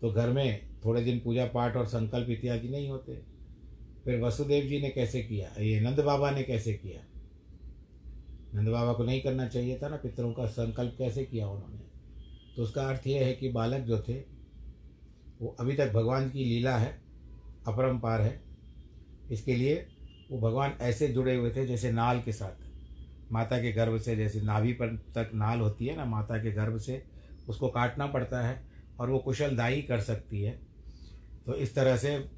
तो 0.00 0.12
घर 0.12 0.30
में 0.30 0.68
थोड़े 0.84 1.04
दिन 1.04 1.20
पूजा 1.20 1.46
पाठ 1.46 1.76
और 1.76 1.86
संकल्प 1.86 2.30
इत्यादि 2.30 2.68
नहीं 2.68 2.88
होते। 2.88 3.22
फिर 4.04 4.20
वसुदेव 4.20 4.64
जी 4.64 4.80
ने 4.80 4.90
कैसे 4.90 5.22
किया? 5.22 5.60
ये 5.60 5.80
नंद 5.80 6.00
बाबा 6.00 6.30
ने 6.30 6.42
कैसे 6.42 6.72
किया? 6.72 7.17
नंद 8.54 8.68
बाबा 8.68 8.92
को 8.92 9.04
नहीं 9.04 9.20
करना 9.20 9.48
चाहिए 9.48 9.78
था 9.82 9.88
ना, 9.88 9.96
पितरों 9.96 10.32
का 10.32 10.46
संकल्प 10.46 10.94
कैसे 10.98 11.24
किया 11.24 11.48
उन्होंने? 11.48 11.78
तो 12.56 12.62
उसका 12.62 12.88
अर्थ 12.88 13.06
यह 13.06 13.26
है 13.26 13.32
कि 13.34 13.48
बालक 13.48 13.80
जो 13.80 13.98
थे, 13.98 14.14
वो 15.40 15.56
अभी 15.60 15.74
तक 15.74 15.92
भगवान 15.92 16.30
की 16.30 16.44
लीला 16.44 16.76
है 16.76 17.02
अपरम्पार 17.66 18.20
है। 18.20 18.42
इसके 19.30 19.56
लिए 19.56 19.86
वो 20.30 20.40
भगवान 20.40 20.72
ऐसे 20.80 21.08
जुड़े 21.08 21.34
हुए 21.34 21.50
थे 21.50 21.66
जैसे 21.66 21.92
नाल 21.92 22.22
के 22.22 22.32
साथ। 22.32 22.66
माता 23.32 23.58
के 23.58 23.72
गर्भ 23.72 24.00
से 24.00 24.16
जैसे 24.16 24.40
नाभि 24.40 24.72
पर 24.72 24.96
तक 24.96 25.30
नाल 25.34 25.60
होती 25.60 25.86
है 25.86 25.96
ना, 25.96 26.04
माता 26.04 26.38
के 26.42 26.52
गर्भ 26.52 26.78
से 26.78 27.04
उसको 27.48 27.68
काटना 27.68 28.06
पड़ता 28.06 28.46
है 28.46 28.66
और 29.00 29.10
वो 29.10 29.18
कुशलदायी 29.18 29.82
कर 29.82 30.00
सकती 30.00 30.42
है। 30.42 30.58
तो 31.46 31.54
इस 31.54 31.74
तरह 31.74 31.96
से 31.96 32.30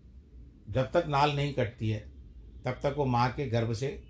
जब 0.71 0.91
तक 0.93 1.05
नाल 1.09 1.37
नहीं 1.37 1.55
कटती 1.55 1.91
है, 1.91 2.01
तब 2.65 2.71
तक 2.71 2.95
वो 2.97 3.05
माँ 3.05 3.33
के 3.33 3.47
गर्भ 3.47 3.73
से 3.73 4.03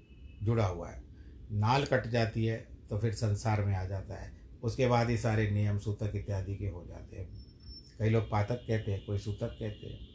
जुड़ा 0.43 0.67
हुआ 0.67 0.89
है। 0.89 1.10
नाल 1.51 1.85
कट 1.85 2.07
जाती 2.07 2.45
है 2.45 2.57
तो 2.91 2.99
फिर 2.99 3.13
संसार 3.13 3.65
में 3.65 3.75
आ 3.75 3.85
जाता 3.85 4.15
है। 4.15 4.33
उसके 4.63 4.87
बाद 4.87 5.11
ही 5.11 5.17
सारे 5.17 5.51
नियम, 5.51 5.79
सूतक 5.79 6.13
इत्यादि 6.17 6.55
के 6.57 6.67
हो 6.67 6.85
जाते 6.89 7.17
हैं। 7.17 7.29
कई 7.99 8.11
लोग 8.11 8.31
पातक 8.31 8.65
कहते 8.69 8.93
हैं, 8.93 9.05
कोई 9.07 9.19
सूतक 9.19 9.57
कहते 9.61 9.87
हैं। 9.87 10.09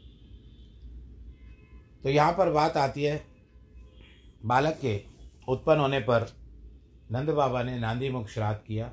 तो 2.02 2.08
यहाँ 2.08 2.32
पर 2.32 2.50
बात 2.50 2.76
आती 2.76 3.04
है, 3.04 3.24
बालक 4.44 4.78
के 4.80 5.00
उत्पन्न 5.48 5.80
होने 5.80 6.00
पर 6.00 6.26
नंद 7.12 7.30
बाबा 7.30 7.62
ने 7.62 7.78
नांदी 7.78 8.10
मुख 8.10 8.28
श्राद्ध 8.28 8.58
किया 8.66 8.90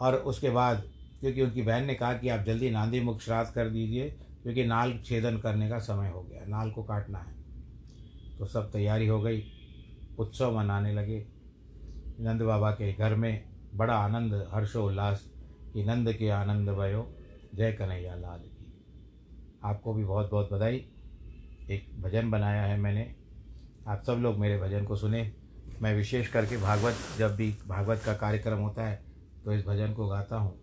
और 0.00 0.14
उसके 0.14 0.50
बाद, 0.50 0.82
क्योंकि 1.20 1.42
उनकी 1.42 1.62
बहन 1.62 1.84
ने 1.84 1.94
कहा 1.94 2.12
कि 2.12 2.28
आप 2.28 2.44
जल्दी 2.44 2.70
नांदी 2.70 3.00
मुख 3.00 3.20
श्राद्ध 3.20 3.50
कर 3.52 3.68
दीजिए, 3.68 4.08
क्योंकि 4.42 4.64
नाल 4.64 4.98
छेदन 5.04 5.38
करने 5.38 5.68
का 5.68 5.78
समय 5.78 6.10
हो 6.10 6.22
गया, 6.22 6.44
नाल 6.46 6.70
को 6.70 6.82
काटना 6.82 7.18
है। 7.18 8.38
तो 8.38 8.46
सब 8.46 8.70
तैयारी 8.72 9.06
हो 9.06 9.20
गई, 9.22 9.44
उत्सव 10.18 10.58
मनाने 10.58 10.92
लगे। 10.92 11.33
नंद 12.20 12.42
बाबा 12.42 12.70
के 12.70 12.92
घर 12.92 13.14
में 13.14 13.44
बड़ा 13.74 13.94
आनंद, 13.94 14.48
हर्षोल्लास 14.54 15.24
कि 15.72 15.84
नंद 15.84 16.12
के 16.12 16.28
आनंद 16.28 16.68
भयो। 16.68 17.14
जय 17.54 17.72
कन्हैया 17.72 18.14
लाल 18.14 18.38
की। 18.38 18.66
आपको 19.64 19.94
भी 19.94 20.04
बहुत 20.04 20.30
बहुत 20.30 20.52
बधाई। 20.52 20.84
एक 21.70 22.02
भजन 22.02 22.30
बनाया 22.30 22.62
है 22.62 22.78
मैंने। 22.78 23.14
आप 23.88 24.02
सब 24.06 24.12
लोग 24.12 24.38
मेरे 24.38 24.58
भजन 24.58 24.84
को 24.84 24.96
सुने। 24.96 25.32
मैं 25.82 25.94
विशेष 25.94 26.28
करके 26.28 26.56
भागवत, 26.56 26.94
जब 27.18 27.36
भी 27.36 27.54
भागवत 27.68 28.02
का 28.06 28.14
कार्यक्रम 28.14 28.58
होता 28.58 28.86
है 28.86 29.02
तो 29.44 29.52
इस 29.52 29.64
भजन 29.66 29.92
को 29.92 30.08
गाता 30.08 30.36
हूँ। 30.36 30.58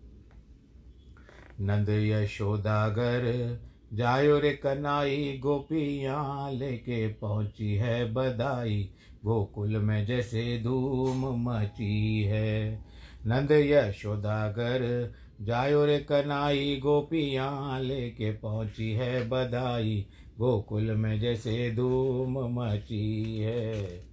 नंद 1.60 1.88
यशोदागर, 1.88 3.60
जायो 3.92 4.38
रे 4.38 4.52
कनाई 4.52 5.38
गोपियाँ 5.42 6.52
लेके 6.52 7.08
पहुँची 7.08 7.74
है 7.74 8.12
बधाई। 8.12 8.90
गोकुल 9.24 9.76
में 9.76 10.06
जैसे 10.06 10.60
धूम 10.64 11.50
मची 11.50 12.22
है। 12.22 12.84
नंद 13.26 13.52
यशोदागर, 13.52 15.12
जायो 15.40 15.84
रे 15.84 15.98
कनाई 15.98 16.80
गोपियाँ 16.82 17.80
लेके 17.80 18.32
पहुँची 18.32 18.92
है 18.92 19.28
बधाई। 19.28 20.06
गोकुल 20.38 20.82
में 20.82 21.20
जैसे 21.20 21.70
धूम 21.70 22.60
मची 22.60 23.38
है। 23.38 24.04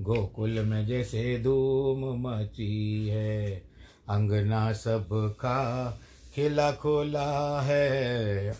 गोकुल 0.00 0.50
में 0.50 0.86
जैसे 0.86 1.38
धूम 1.38 2.28
मची 2.28 3.08
है। 3.08 3.62
अंगना 4.08 4.72
सबका 4.72 5.90
खिला 6.34 6.72
खोला 6.72 7.62
है। 7.62 8.50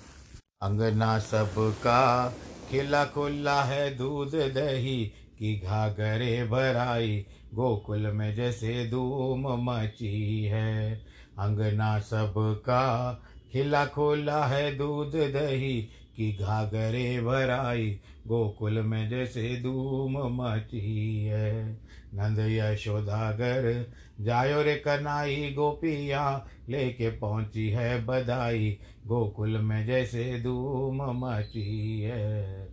अंगना 0.62 1.18
सबका 1.18 2.34
खिला 2.70 3.04
खुला 3.04 3.62
है 3.62 3.96
दूध 3.96 4.34
दही। 4.34 5.12
की 5.40 5.58
घाघरे 5.58 6.44
भराई 6.44 7.26
गोकुल 7.54 8.06
में 8.06 8.34
जैसे 8.34 8.88
धूम 8.90 9.70
मची 9.70 10.44
है। 10.44 10.94
अंगना 11.38 11.98
सबका 11.98 13.12
खिला 13.52 13.86
खोला 13.86 14.46
है 14.46 14.76
दूध 14.76 15.12
दही 15.12 15.82
की 16.16 16.32
घाघरे 16.32 17.20
भराई 17.20 18.00
गोकुल 18.26 18.80
में 18.82 19.08
जैसे 19.08 19.60
धूम 19.62 20.42
मची 20.42 21.24
है। 21.24 21.80
नंद 22.14 22.38
यशोदागर, 22.38 23.92
जायो 24.20 24.62
रे 24.62 24.76
कनाई 24.76 25.54
गोपिया, 25.56 26.46
लेके 26.68 27.10
पहुँची 27.10 27.70
है 27.70 28.06
बधाई, 28.06 28.78
गोकुल 29.06 29.58
में 29.58 29.86
जैसे 29.86 30.40
धूम 30.42 31.26
मची 31.26 32.00
है। 32.00 32.69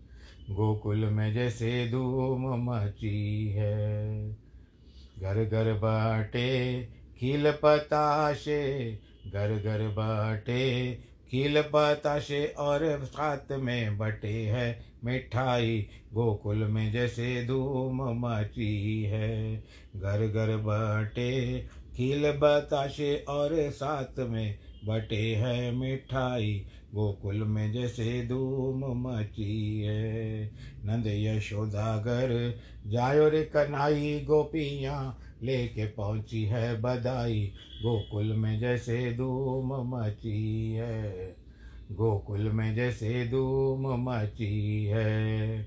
गोकुल 0.49 0.97
में 0.97 1.33
जैसे 1.33 1.89
धूम 1.91 2.71
मची 2.71 3.49
है। 3.49 4.29
घर 5.19 5.45
घर 5.45 5.73
बाटे 5.73 6.81
खिल 7.19 7.51
पताशे, 7.51 8.91
घर 9.27 9.60
घर 9.63 9.88
बाटे 9.88 10.91
खील 11.31 11.62
बताशे 11.62 12.45
और 12.45 13.05
साथ 13.05 13.51
में 13.51 13.97
बटे 13.97 14.27
है 14.27 14.86
मिठाई। 15.03 15.88
गोकुल 16.13 16.57
में 16.57 16.91
जैसे 16.91 17.45
धूम 17.45 18.27
मची 18.27 19.03
है। 19.03 19.63
घर 19.95 20.27
घर 20.27 20.57
बटे 20.57 21.60
खील 21.95 22.31
बताशे 22.31 23.25
और 23.29 23.69
साथ 23.71 24.19
में 24.19 24.60
बटे 24.86 25.36
है 25.36 25.71
मिठाई। 25.71 26.65
गोकुल 26.93 27.36
में 27.36 27.71
जैसे 27.71 28.28
धूम 28.28 29.08
मची 29.08 29.82
है। 29.82 30.52
नंद 30.86 31.08
यशोदागर, 31.08 32.58
जायो 32.88 33.30
रे 33.30 33.43
कन्हई 33.43 34.19
गोपियाँ 34.19 35.19
लेके 35.43 35.86
पहुँची 35.86 36.43
है 36.43 36.82
बधाई। 36.82 37.54
गोकुल 37.84 38.34
में 38.34 38.60
जैसे 38.60 39.13
धूम 39.13 39.97
मची 39.97 40.73
है। 40.73 41.36
गोकुल 41.91 42.50
में 42.50 42.76
जैसे 42.76 43.28
धूम 43.28 44.10
मची 44.10 44.86
है। 44.86 45.65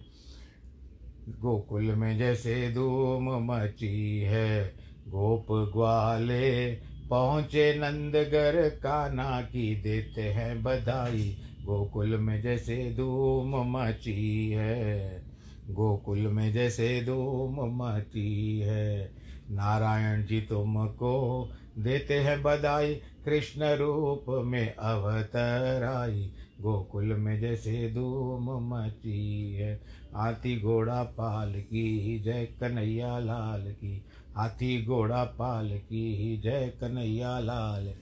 गोकुल 1.29 1.83
में 1.83 2.19
जैसे 2.19 2.73
धूम 2.73 3.53
मची 3.53 4.21
है। 4.21 4.75
गोप 5.09 5.47
ग्वाले 5.73 6.73
पहुँचे 7.11 7.75
नंदगर 7.79 8.69
काना 8.69 9.41
की 9.41 9.75
देते 9.81 10.23
हैं 10.23 10.63
बधाई। 10.63 11.37
गोकुल 11.65 12.17
में 12.17 12.43
जैसे 12.43 12.95
धूम 12.97 13.79
मची 13.79 14.51
है, 14.51 15.23
गोकुल 15.71 16.19
में 16.19 16.53
जैसे 16.53 17.03
धूम 17.05 17.83
मची 17.83 18.61
है। 18.61 19.13
नारायण 19.51 20.25
जी 20.25 20.41
तुमको 20.41 21.49
देते 21.79 22.15
हैं 22.15 22.43
बधाई, 22.43 22.95
कृष्ण 23.25 23.65
रूप 23.65 24.43
में 24.47 24.75
अवतराई। 24.75 26.33
गोकुल 26.61 27.05
में 27.05 27.41
जैसे 27.41 27.93
धूम 27.95 28.75
मची 28.75 29.55
है 29.55 29.75
हाथी 30.17 30.61
घोड़ा 30.61 31.03
पाल 31.03 31.53
की, 31.53 32.19
जय 32.19 32.49
कन्हैया 32.61 33.19
लाल 33.19 33.73
की। 33.73 34.05
हाथी 34.37 34.85
घोड़ा 34.85 35.25
पाल 35.25 35.79
की 35.79 36.17
ही 36.17 36.37
जय 36.39 36.73
कन्हैया 36.81 37.41
लाल। 37.41 37.95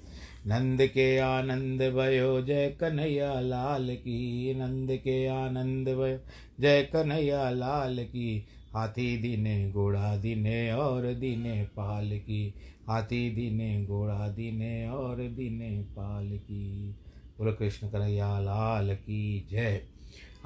नंद 0.47 0.87
के 0.87 1.19
आनंद 1.19 1.81
भयो, 1.81 2.43
जय 2.43 2.69
कन्हैया 2.81 3.41
लाल 3.41 3.95
की। 3.95 4.55
नंद 4.55 4.91
के 4.91 5.27
आनंद 5.27 5.89
भयो, 5.89 6.19
जय 6.61 6.83
कन्हैया 6.83 7.51
लाल 7.51 8.05
की। 8.05 8.47
हाथी 8.75 9.19
दिने, 9.19 9.71
घोड़ा 9.71 10.17
दिने 10.17 10.73
और 10.73 11.15
दिने 11.15 11.63
पाल 11.65 12.19
की। 12.19 12.55
हाथी 12.89 13.31
दिने, 13.31 13.85
घोड़ा 13.85 14.29
दिने 14.29 14.89
और 14.89 15.17
दिने 15.17 15.83
पाल 15.83 16.39
की। 16.39 16.97
बोलो 17.39 17.53
कृष्ण 17.53 17.89
कन्हैया 17.89 18.41
लाल 18.41 18.95
की 18.95 19.49
जय। 19.51 19.83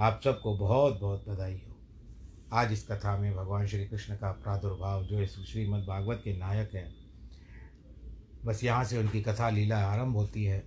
आप 0.01 0.21
सबको 0.25 0.57
बहुत 0.57 1.01
बहुत 1.01 1.29
बधाई 1.29 1.63
हो। 1.69 1.72
आज 2.53 2.73
इस 2.73 2.87
कथा 2.89 3.17
में 3.17 3.35
भगवान 3.37 3.67
श्री 3.67 3.85
कृष्ण 3.85 4.15
का 4.15 4.31
प्रादुर्भाव 4.33 5.05
जो 5.05 5.21
इस 5.21 5.37
श्रीमद् 5.49 5.87
भागवत 5.87 6.21
के 6.25 6.33
नायक 6.39 6.75
हैं, 6.75 6.95
बस 8.45 8.65
यहाँ 8.65 8.85
से 8.85 8.99
उनकी 8.99 9.23
कथा 9.23 9.51
लीला 9.51 9.79
आरंभ 9.87 10.17
होती 10.17 10.45
है। 10.45 10.63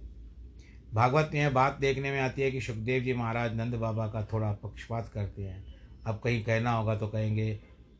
भागवत 0.93 1.29
में 1.33 1.39
यह 1.41 1.49
बात 1.49 1.77
देखने 1.79 2.11
में 2.11 2.19
आती 2.21 2.41
है 2.41 2.51
कि 2.51 2.61
सुखदेव 2.61 3.03
जी 3.03 3.13
महाराज 3.13 3.55
नंद 3.55 3.75
बाबा 3.75 4.07
का 4.07 4.23
थोड़ा 4.23 4.51
पक्षपात 4.53 5.11
करते 5.13 5.43
हैं। 5.43 5.63
अब 6.05 6.21
कहीं 6.23 6.43
कहना 6.43 6.71
होगा 6.71 6.95
तो 6.95 7.07
कहेंगे 7.07 7.53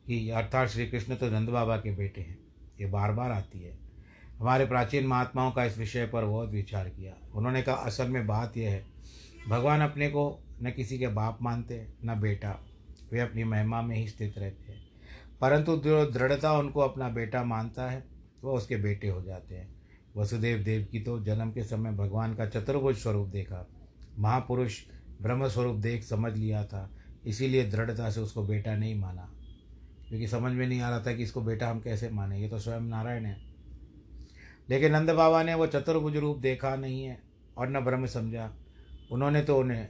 कि 0.06 0.30
अर्थात 0.30 0.68
श्री 0.68 0.86
कृष्ण 0.86 1.14
तो 1.14 1.30
नंद 1.30 1.48
बाबा 1.48 1.76
के 1.76 1.96
बेटे 1.96 2.20
हैं। 2.20 2.38
ये 2.80 2.86
बार 2.86 3.12
बार 3.12 3.30
आती 3.30 3.62
है। 3.62 3.78
हमारे 4.38 4.66
प्राचीन 4.66 5.06
महात्माओं 5.06 5.52
का 5.52 5.64
इस 5.64 5.78
विषय 5.78 6.06
पर 6.06 6.24
बहुत 6.24 6.50
विचार 6.50 6.88
किया। 6.88 7.14
उन्होंने 7.34 7.62
कहा, 7.62 7.74
असल 7.74 8.08
में 8.08 8.26
बात 8.26 8.56
यह 8.56 8.70
है, 8.70 8.86
भगवान 9.48 9.80
अपने 9.80 10.08
को 10.08 10.42
न 10.62 10.70
किसी 10.70 10.98
के 10.98 11.08
बाप 11.08 11.38
मानते, 11.42 11.86
न 12.04 12.20
बेटा। 12.20 12.60
वे 13.12 13.20
अपनी 13.20 13.44
महिमा 13.44 13.82
में 13.82 13.96
ही 13.96 14.08
स्थित 14.08 14.38
रहते 14.38 14.72
हैं। 14.72 14.86
परंतु 15.40 15.76
जो 15.76 16.06
दृढ़ता 16.06 16.52
उनको 16.52 16.80
अपना 16.80 17.08
बेटा 17.08 17.44
मानता 17.44 17.90
है, 17.90 18.04
वह 18.44 18.52
उसके 18.52 18.76
बेटे 18.76 19.08
हो 19.08 19.22
जाते 19.22 19.54
हैं। 19.54 19.76
वसुदेव 20.16 20.58
देव 20.58 20.88
की 20.92 21.00
तो 21.00 21.20
जन्म 21.20 21.50
के 21.50 21.64
समय 21.64 21.92
भगवान 21.92 22.34
का 22.34 22.46
चतुर्भुज 22.46 22.96
स्वरूप 22.96 23.28
देखा। 23.28 23.68
महापुरुष 24.18 24.80
ब्रह्म 25.22 25.48
स्वरूप 25.48 25.76
देख 25.76 26.04
समझ 26.04 26.36
लिया 26.36 26.64
था, 26.64 26.90
इसीलिए 27.26 27.70
दृढ़ता 27.70 28.10
से 28.10 28.20
उसको 28.20 28.42
बेटा 28.42 28.76
नहीं 28.76 28.94
माना। 28.94 29.32
क्योंकि 30.08 30.28
समझ 30.28 30.52
में 30.52 30.66
नहीं 30.66 30.80
आ 30.80 30.90
रहा 30.90 31.00
था 31.00 31.14
कि 31.14 31.22
इसको 31.22 31.42
बेटा 31.42 31.70
हम 31.70 31.80
कैसे 31.80 32.08
माने, 32.08 32.40
ये 32.40 32.48
तो 32.48 32.58
स्वयं 32.58 32.80
नारायण 32.80 33.24
है। 33.24 33.40
लेकिन 34.70 34.92
नंद 34.92 35.10
बाबा 35.10 35.42
ने 35.42 35.54
वो 35.54 35.66
चतुर्भुज 35.66 36.16
रूप 36.16 36.38
देखा 36.38 36.76
नहीं 36.76 37.04
है 37.04 37.20
और 37.56 37.68
न 37.68 37.80
ब्रह्म 37.80 38.06
समझा। 38.06 38.56
उन्होंने 39.10 39.42
तो 39.42 39.58
उन्हें 39.58 39.88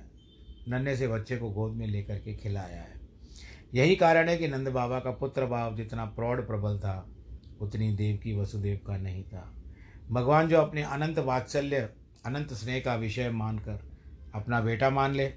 नन्हे 0.68 0.96
से 0.96 1.08
बच्चे 1.08 1.36
को 1.36 1.50
गोद 1.50 1.72
में 1.72 1.86
लेकर 1.86 2.18
के 2.18 2.34
खिलाया 2.34 2.82
है। 2.82 2.95
यही 3.74 3.96
कारण 3.96 4.28
है 4.28 4.36
कि 4.36 4.48
नंद 4.48 4.68
बाबा 4.68 5.00
का 5.00 5.10
पुत्र 5.10 5.46
भाव 5.46 5.76
जितना 5.76 6.04
प्रौढ़ 6.04 6.40
प्रबल 6.40 6.78
था, 6.78 7.08
उतनी 7.60 7.96
देव 7.96 8.16
की 8.16 8.36
वसुदेव 8.36 8.80
का 8.86 8.96
नहीं 8.96 9.24
था। 9.24 9.54
भगवान 10.10 10.48
जो 10.48 10.58
अपने 10.58 10.82
अनंत 10.82 11.18
वात्सल्य, 11.18 11.90
अनंत 12.26 12.52
स्नेह 12.52 12.80
का 12.80 12.94
विषय 12.94 13.30
मानकर 13.30 13.90
अपना 14.34 14.60
बेटा 14.60 14.90
मान 14.90 15.14
ले, 15.14 15.32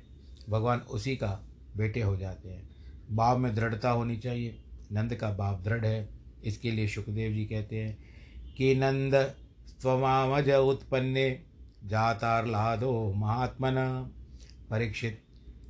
भगवान 0.49 0.79
उसी 0.79 1.15
का 1.15 1.47
बेटे 1.77 2.01
हो 2.01 2.17
जाते 2.17 2.49
हैं। 2.49 2.69
भाव 3.11 3.37
में 3.37 3.55
दृढ़ता 3.55 3.89
होनी 3.89 4.17
चाहिए। 4.17 4.63
नंद 4.91 5.15
का 5.15 5.31
भाव 5.31 5.63
दृढ़ 5.63 5.85
है। 5.85 6.09
इसके 6.43 6.71
लिए 6.71 6.87
सुखदेव 6.87 7.33
जी 7.33 7.45
कहते 7.45 7.75
हैं 7.75 7.97
कि 8.57 8.75
नंद 8.75 9.35
स्वमामज 9.81 10.49
उत्पन्ने 10.49 11.43
जातारलादो 11.85 13.13
महात्मना। 13.13 14.11
परीक्षित, 14.69 15.23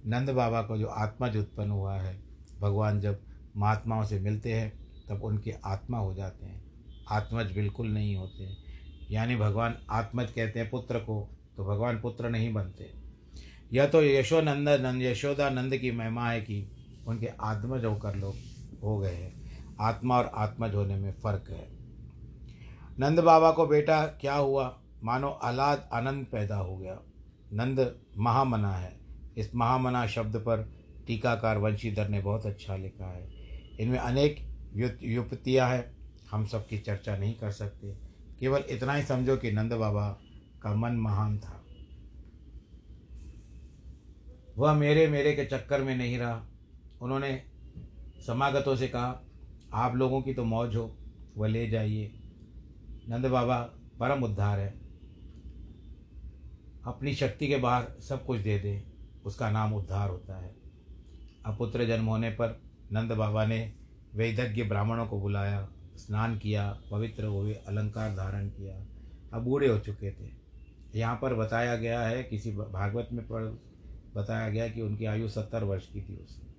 नंद 0.08 0.30
बाबा 0.30 0.62
को 0.62 0.78
जो 0.78 0.88
आत्मज 0.88 1.38
उत्पन्न 1.38 1.72
हुआ 1.72 1.96
है 1.96 2.29
भगवान 2.62 3.00
जब 3.00 3.20
महात्माओं 3.58 4.06
से 4.06 4.20
मिलते 4.20 4.54
हैं, 4.54 4.80
तब 5.10 5.24
उनके 5.24 5.56
आत्मा 5.66 5.98
हो 5.98 6.14
जाते 6.14 6.46
हैं। 6.46 6.64
आत्मज 7.10 7.52
बिल्कुल 7.52 7.88
नहीं 7.88 8.16
होते। 8.16 8.70
यानी 9.12 9.36
भगवान 9.36 9.78
आत्मज 9.90 10.32
कहते 10.32 10.60
हैं 10.60 10.70
पुत्र 10.70 11.00
को 11.00 11.30
तो 11.58 11.66
भगवान 11.66 12.02
पुत्र 12.02 12.30
नहीं 12.30 12.54
बनते। 12.54 12.94
यह 13.74 13.86
तो 13.86 14.04
यशोनंद, 14.04 14.70
नंद 14.70 15.02
यशोदा 15.02 15.50
नंद 15.50 15.78
की 15.78 15.92
महिमा 15.92 16.30
है 16.30 16.42
कि 16.42 16.72
उनके 17.08 17.28
आत्मज 17.28 17.86
होकर 17.86 18.16
लोग 18.16 18.36
हो 18.84 18.98
गए 18.98 19.16
हैं। 19.16 19.40
आत्मा 19.80 20.18
और 20.18 20.32
आत्मज 20.36 20.76
होने 20.76 20.96
में 20.96 21.12
फ़र्क 21.12 21.46
है। 21.50 21.68
नंद 23.00 23.20
बाबा 23.20 23.52
को, 23.52 23.68
बेटा, 23.68 24.06
क्या 24.06 24.36
हुआ? 24.36 24.80
मानो 25.04 25.30
आलाद 25.30 25.90
आनंद 25.94 26.26
पैदा 26.26 26.56
हो 26.56 26.78
गया। 26.78 27.00
नंद 27.54 27.96
महामना 28.18 28.72
है। 28.72 29.00
इस 29.38 29.56
महामना 29.56 30.08
शब्द 30.08 30.36
पर 30.36 30.79
टीकाकार 31.10 31.58
वंशीधर 31.58 32.10
ने 32.10 32.22
बहुत 32.22 32.46
अच्छा 32.46 32.76
लिखा 32.76 33.06
है। 33.06 33.30
इनमें 33.80 34.00
अनेक 34.00 34.48
युक्तियाँ 35.04 35.70
हैं। 35.70 35.98
हम 36.32 36.46
सब 36.46 36.68
की 36.68 36.78
चर्चा 36.78 37.18
नहीं 37.18 37.34
कर 37.34 37.52
सकते। 37.52 37.98
केवल 38.40 38.64
इतना 38.70 38.94
ही 38.94 39.04
समझो 39.04 39.38
कि 39.38 39.52
नंद 39.52 39.74
बाबा 39.74 40.20
का 40.62 40.76
मन 40.76 40.92
महान 40.92 41.40
था। 41.40 41.66
वह 44.58 44.74
मेरे 44.74 45.08
मेरे 45.08 45.36
के 45.36 45.46
चक्कर 45.46 45.84
में 45.84 45.96
नहीं 45.96 46.18
रहा। 46.18 46.48
उन्होंने 47.02 47.44
समागतों 48.28 48.76
से 48.76 48.88
कहा, 48.88 49.24
आप 49.74 49.96
लोगों 49.96 50.22
की 50.22 50.34
तो 50.34 50.44
मौज 50.44 50.76
हो, 50.76 50.98
वह 51.38 51.48
ले 51.48 51.70
जाइए। 51.70 52.12
नंद 53.10 53.26
बाबा 53.26 53.62
परम 54.00 54.24
उद्धार 54.24 54.60
है। 54.60 54.80
अपनी 56.86 57.14
शक्ति 57.14 57.48
के 57.48 57.56
बाहर 57.56 57.88
सब 58.00 58.26
कुछ 58.26 58.40
दे 58.40 58.60
दे। 58.60 58.84
उसका 59.26 59.52
नाम 59.52 59.74
उद्धार 59.74 60.10
होता 60.10 60.40
है। 60.40 60.59
अपुत्र 61.46 61.86
जन्म 61.86 62.06
होने 62.06 62.30
पर 62.30 62.60
नंद 62.92 63.12
बाबा 63.12 63.46
ने 63.46 63.74
वैदज्ञ 64.16 64.64
ब्राह्मणों 64.64 65.06
को 65.08 65.20
बुलाया, 65.22 65.70
स्नान 65.96 66.38
किया, 66.38 66.80
पवित्र 66.92 67.26
हुए 67.26 67.54
अलंकार 67.54 68.16
धारण 68.16 68.48
किया। 68.50 68.86
अब 69.34 69.44
बूढ़े 69.44 69.68
हो 69.68 69.80
चुके 69.80 70.12
थे। 70.12 70.30
यहाँ 70.96 71.20
पर 71.22 71.34
बताया 71.34 71.76
गया 71.76 72.02
है, 72.02 72.24
किसी 72.24 72.52
भागवत 72.52 73.10
में 73.12 73.28
पढ़ 73.28 73.44
बताया 74.16 74.50
गया 74.50 74.68
कि 74.68 74.82
उनकी 74.82 75.06
आयु 75.06 75.30
सत्तर 75.30 75.64
वर्ष 75.64 75.88
की 75.88 76.02
थी 76.02 76.16
उसमें 76.16 76.50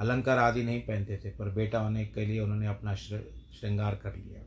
अलंकार 0.00 0.38
आदि 0.38 0.62
नहीं 0.62 0.80
पहनते 0.80 1.20
थे, 1.24 1.30
पर 1.30 1.48
बेटा 1.48 1.80
होने 1.80 2.06
के 2.06 2.26
लिए 2.26 2.40
उन्होंने 2.40 2.66
अपना 2.66 2.94
श्रृंगार 2.94 3.94
कर 3.94 4.16
लिया। 4.16 4.42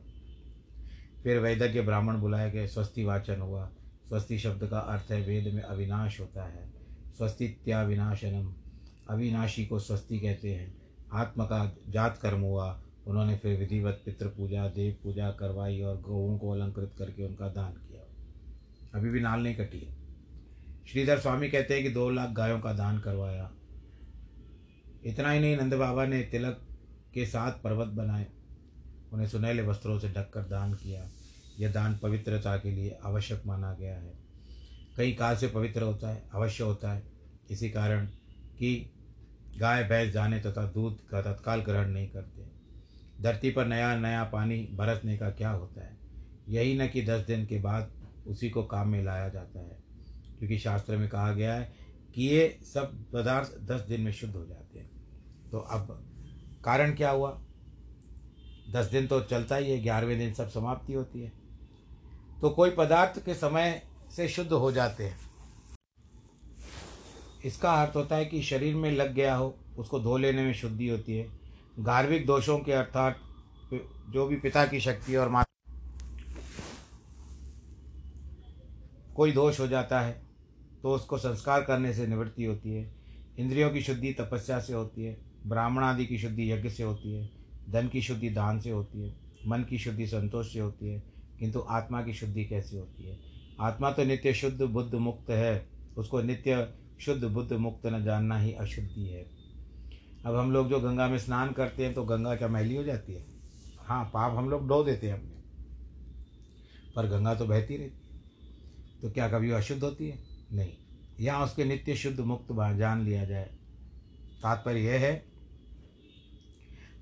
फिर 1.22 1.38
वैदज्ञ 1.38 1.80
ब्राह्मण 1.80 2.16
बुलाए 2.16 2.50
गए 2.50 2.66
स्वस्ति 2.66 3.04
वाचन 3.04 3.40
हुआ। 3.40 3.70
स्वस्ति 4.08 4.38
शब्द 4.38 4.66
का 4.66 4.78
अर्थ 4.78 5.10
है, 5.10 5.26
वेद 5.26 5.54
में 5.54 5.62
अविनाश 5.62 6.20
होता 6.20 6.44
है। 6.44 6.72
स्वस्तित्याविनाशनम। 7.16 8.54
अविनाशी 9.10 9.66
को 9.66 9.78
स्वस्ति 9.78 10.20
कहते 10.20 10.54
हैं। 10.54 10.82
आत्मा 11.12 11.44
का 11.44 11.76
जात 11.88 12.18
कर्म 12.22 12.40
हुआ। 12.40 12.82
उन्होंने 13.06 13.36
फिर 13.36 13.58
विधिवत 13.60 14.02
पितृ 14.04 14.26
पूजा 14.26 14.68
देव 14.68 14.96
पूजा 15.02 15.30
करवाई 15.30 15.80
और 15.80 16.00
गौों 16.00 16.38
को 16.38 16.50
अलंकृत 16.50 16.94
करके 16.98 17.24
उनका 17.24 17.48
दान 17.48 17.72
किया। 17.72 18.00
अभी 18.94 19.10
भी 19.10 19.20
नाल 19.20 19.40
नहीं 19.40 19.54
कटी 19.54 19.80
है। 19.80 19.96
श्रीधर 20.88 21.18
स्वामी 21.18 21.50
कहते 21.50 21.74
हैं 21.74 21.82
कि 21.82 21.90
दो 21.90 22.10
लाख 22.10 22.30
गायों 22.30 22.60
का 22.60 22.72
दान 22.72 23.00
करवाया। 23.00 23.52
इतना 25.04 25.30
ही 25.30 25.40
नहीं, 25.40 25.56
नंद 25.56 25.74
बाबा 25.74 26.06
ने 26.06 26.22
तिलक 26.22 26.60
के 27.14 27.26
साथ 27.26 27.52
पर्वत 27.52 27.88
बनाए। 27.88 28.26
उन्हें 29.12 29.28
सुनहले 29.28 29.62
वस्त्रों 29.62 29.98
से 29.98 30.08
ढककर 30.08 30.42
दान 30.42 30.74
किया। 30.74 31.10
यह 31.58 31.72
दान 31.72 31.98
पवित्रता 31.98 32.56
के 32.56 32.70
लिए 32.70 32.98
आवश्यक 33.04 33.42
माना 33.46 33.74
गया 33.74 33.94
है। 33.94 34.12
कई 34.96 35.12
काल 35.12 35.36
से 35.36 35.48
पवित्र 35.48 35.82
होता 35.82 36.10
है, 36.10 36.28
अवश्य 36.34 36.64
होता 36.64 36.92
है। 36.92 37.02
इसी 37.50 37.70
कारण 37.70 38.08
कि 38.58 38.90
गाय 39.58 39.84
भैंस 39.84 40.12
जाने 40.12 40.40
तथा 40.40 40.66
दूध 40.66 41.08
का 41.08 41.22
तत्काल 41.22 41.60
ग्रहण 41.60 41.88
नहीं 41.88 42.08
करते। 42.08 42.42
धरती 43.22 43.50
पर 43.50 43.66
नया 43.66 43.96
नया 43.96 44.24
पानी 44.24 44.68
बरसने 44.72 45.18
का 45.18 45.30
क्या 45.30 45.50
होता 45.50 45.84
है? 45.84 45.98
यही 46.48 46.78
न 46.78 46.88
कि 46.88 47.02
दस 47.02 47.20
दिन 47.20 47.46
के 47.46 47.58
बाद 47.58 47.92
उसी 48.26 48.50
को 48.50 48.62
काम 48.62 48.88
में 48.88 49.04
लाया 49.04 49.28
जाता 49.28 49.60
है। 49.60 49.82
क्योंकि 50.38 50.58
शास्त्र 50.58 50.96
में 50.96 51.08
कहा 51.08 51.32
गया 51.32 51.54
है 51.54 51.74
कि 52.14 52.22
ये 52.22 52.58
सब 52.62 53.04
पदार्थ 53.12 53.58
दस 53.58 53.80
दिन 53.80 54.00
में 54.00 54.12
शुद्ध 54.12 54.34
हो 54.34 54.46
जाते 54.46 54.78
हैं। 54.78 54.90
तो 55.50 55.58
अब 55.58 56.06
कारण 56.64 56.94
क्या 56.94 57.10
हुआ? 57.10 57.42
दस 58.70 58.86
दिन 58.86 59.06
तो 59.06 59.20
चलता 59.20 59.56
ही 59.56 59.70
है, 59.70 59.82
ग्यारहवें 59.82 60.18
दिन 60.18 60.34
सब 60.34 60.48
समाप्ति 60.48 60.92
होती 60.92 61.20
है। 61.20 61.32
तो 62.40 62.50
कोई 62.50 62.70
पदार्थ 62.70 63.24
के 63.24 63.34
समय 63.34 63.82
से 64.16 64.28
शुद्ध 64.28 64.52
हो 64.52 64.72
जाते 64.72 65.04
हैं। 65.04 65.31
इसका 67.44 67.72
अर्थ 67.74 67.96
होता 67.96 68.16
है 68.16 68.24
कि 68.24 68.42
शरीर 68.42 68.74
में 68.74 68.90
लग 68.92 69.14
गया 69.14 69.34
हो, 69.34 69.54
उसको 69.78 70.00
धो 70.00 70.16
लेने 70.16 70.42
में 70.42 70.52
शुद्धि 70.54 70.88
होती 70.88 71.16
है। 71.16 71.26
गार्भिक 71.78 72.26
दोषों 72.26 72.58
के 72.58 72.72
अर्थात 72.72 73.20
जो 74.10 74.26
भी 74.26 74.36
पिता 74.36 74.64
की 74.66 74.80
शक्ति 74.80 75.16
और 75.16 75.28
माता 75.28 75.50
कोई 79.16 79.32
दोष 79.32 79.60
हो 79.60 79.66
जाता 79.68 80.00
है 80.00 80.20
तो 80.82 80.94
उसको 80.94 81.18
संस्कार 81.18 81.62
करने 81.62 81.92
से 81.94 82.06
निवृत्ति 82.06 82.44
होती 82.44 82.74
है। 82.74 82.90
इंद्रियों 83.38 83.70
की 83.70 83.80
शुद्धि 83.80 84.12
तपस्या 84.12 84.58
से 84.60 84.72
होती 84.72 85.04
है 85.04 85.16
ब्राह्मण 85.46 85.84
आदि 85.84 86.06
की 86.06 86.18
शुद्धि 86.18 86.50
यज्ञ 86.52 86.68
से 86.68 86.82
होती 86.82 87.12
है, 87.12 87.28
धन 87.70 87.88
की 87.88 88.02
शुद्धि 88.02 88.30
दान 88.30 88.60
से 88.60 88.70
होती 88.70 89.02
है, 89.02 89.14
मन 89.46 89.64
की 89.64 89.78
शुद्धि 89.78 90.06
संतोष 90.06 90.52
से 90.52 90.60
होती 90.60 90.88
है, 90.88 91.02
किंतु 91.38 91.64
आत्मा 91.70 92.02
की 92.02 92.14
शुद्धि 92.14 92.44
कैसे 92.44 92.78
होती 92.78 93.08
है? 93.08 93.18
आत्मा 93.60 93.90
तो 93.90 94.04
नित्य 94.04 94.32
शुद्ध, 94.34 94.62
बुद्ध 94.62 94.94
मुक्त 94.94 95.30
है, 95.30 95.66
उसको 95.96 96.22
नित्य 96.22 96.56
शुद्ध 97.04 97.24
बुद्ध 97.24 97.52
मुक्त 97.52 97.86
न 97.86 98.04
जानना 98.04 98.38
ही 98.38 98.52
अशुद्धि 98.52 99.06
है। 99.06 99.26
अब 100.26 100.36
हम 100.36 100.52
लोग 100.52 100.68
जो 100.68 100.80
गंगा 100.80 101.08
में 101.08 101.18
स्नान 101.18 101.52
करते 101.52 101.84
हैं 101.84 101.94
तो 101.94 102.04
गंगा 102.04 102.36
क्या 102.36 102.48
मैली 102.48 102.76
हो 102.76 102.84
जाती 102.84 103.14
है? 103.14 103.26
हाँ 103.78 104.04
पाप 104.04 104.36
हम 104.36 104.50
लोग 104.50 104.68
डो 104.68 104.84
देते 104.84 105.06
हैं 105.06 105.14
अपने। 105.14 105.42
पर 106.96 107.06
गंगा 107.06 107.34
तो 107.34 107.46
बहती 107.46 107.76
रहती 107.76 108.14
है। 108.14 108.20
तो 109.02 109.10
क्या 109.10 109.28
कभी 109.28 109.50
अशुद्ध 109.50 109.82
होती 109.82 110.08
है? 110.08 110.18
नहीं। 110.52 110.72
यहाँ 111.20 111.44
उसके 111.44 111.64
नित्य 111.64 111.96
शुद्ध 111.96 112.20
मुक्त 112.20 112.46
जान 112.52 113.00
लिया 113.00 113.24
जाए। 113.24 113.44
तात्पर्य 114.42 114.80
यह 114.80 115.00
है, 115.00 115.26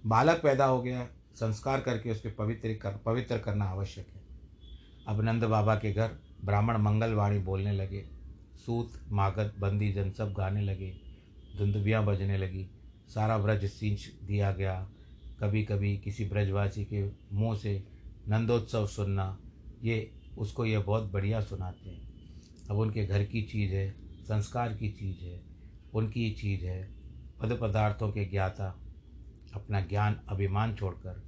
बालक 0.07 0.43
पैदा 0.43 0.65
हो 0.65 0.83
गया, 0.83 1.09
संस्कार 1.35 1.81
करके 1.81 2.11
उसके 2.11 2.29
पवित्र 2.29 2.75
कर, 2.75 2.97
पवित्र 3.07 3.39
करना 3.39 3.65
आवश्यक 3.65 4.07
है। 4.09 4.23
अब 5.09 5.21
नंद 5.21 5.45
बाबा 5.45 5.75
के 5.75 5.93
घर 5.93 6.11
ब्राह्मण 6.45 6.79
मंगलवाणी 6.79 7.39
बोलने 7.39 7.73
लगे। 7.73 8.20
सूत 8.67 8.93
मागत 9.09 9.55
बंदी 9.61 9.93
जन 9.93 10.11
सब 10.11 10.33
गाने 10.33 10.61
लगे 10.61 10.91
धुंदबियाँ 11.57 12.05
बजने 12.05 12.39
लगी, 12.39 12.67
सारा 13.09 13.39
ब्रज 13.39 13.65
सींच 13.65 14.11
दिया 14.25 14.53
गया। 14.53 14.91
कभी 15.41 15.65
कभी 15.65 15.97
किसी 15.99 16.25
ब्रजवासी 16.25 16.85
के 16.85 17.05
मुँह 17.33 17.59
से 17.59 17.83
नंदोत्सव 18.29 18.87
सुनना, 18.87 19.39
ये 19.83 20.11
उसको 20.39 20.67
ये 20.67 20.79
बहुत 20.79 21.13
बढ़िया 21.13 21.41
सुनाते 21.41 21.91
हैं। 21.91 22.11
अब 22.71 22.77
उनके 22.77 23.07
घर 23.07 23.25
की 23.25 23.43
चीज़ 23.43 23.73
है, 23.73 23.91
संस्कार 24.23 24.75
की 24.75 24.89
चीज़ 24.89 25.25
है, 25.25 25.43
उनकी 25.95 26.31
चीज़ 26.31 26.65
है। 26.67 26.83
पद 27.43 27.59
पदार्थों 27.61 28.11
के 28.13 28.25
ज्ञाता, 28.25 28.79
अपना 29.55 29.81
ज्ञान, 29.81 30.21
अभिमान 30.29 30.75
छोड़कर, 30.75 31.23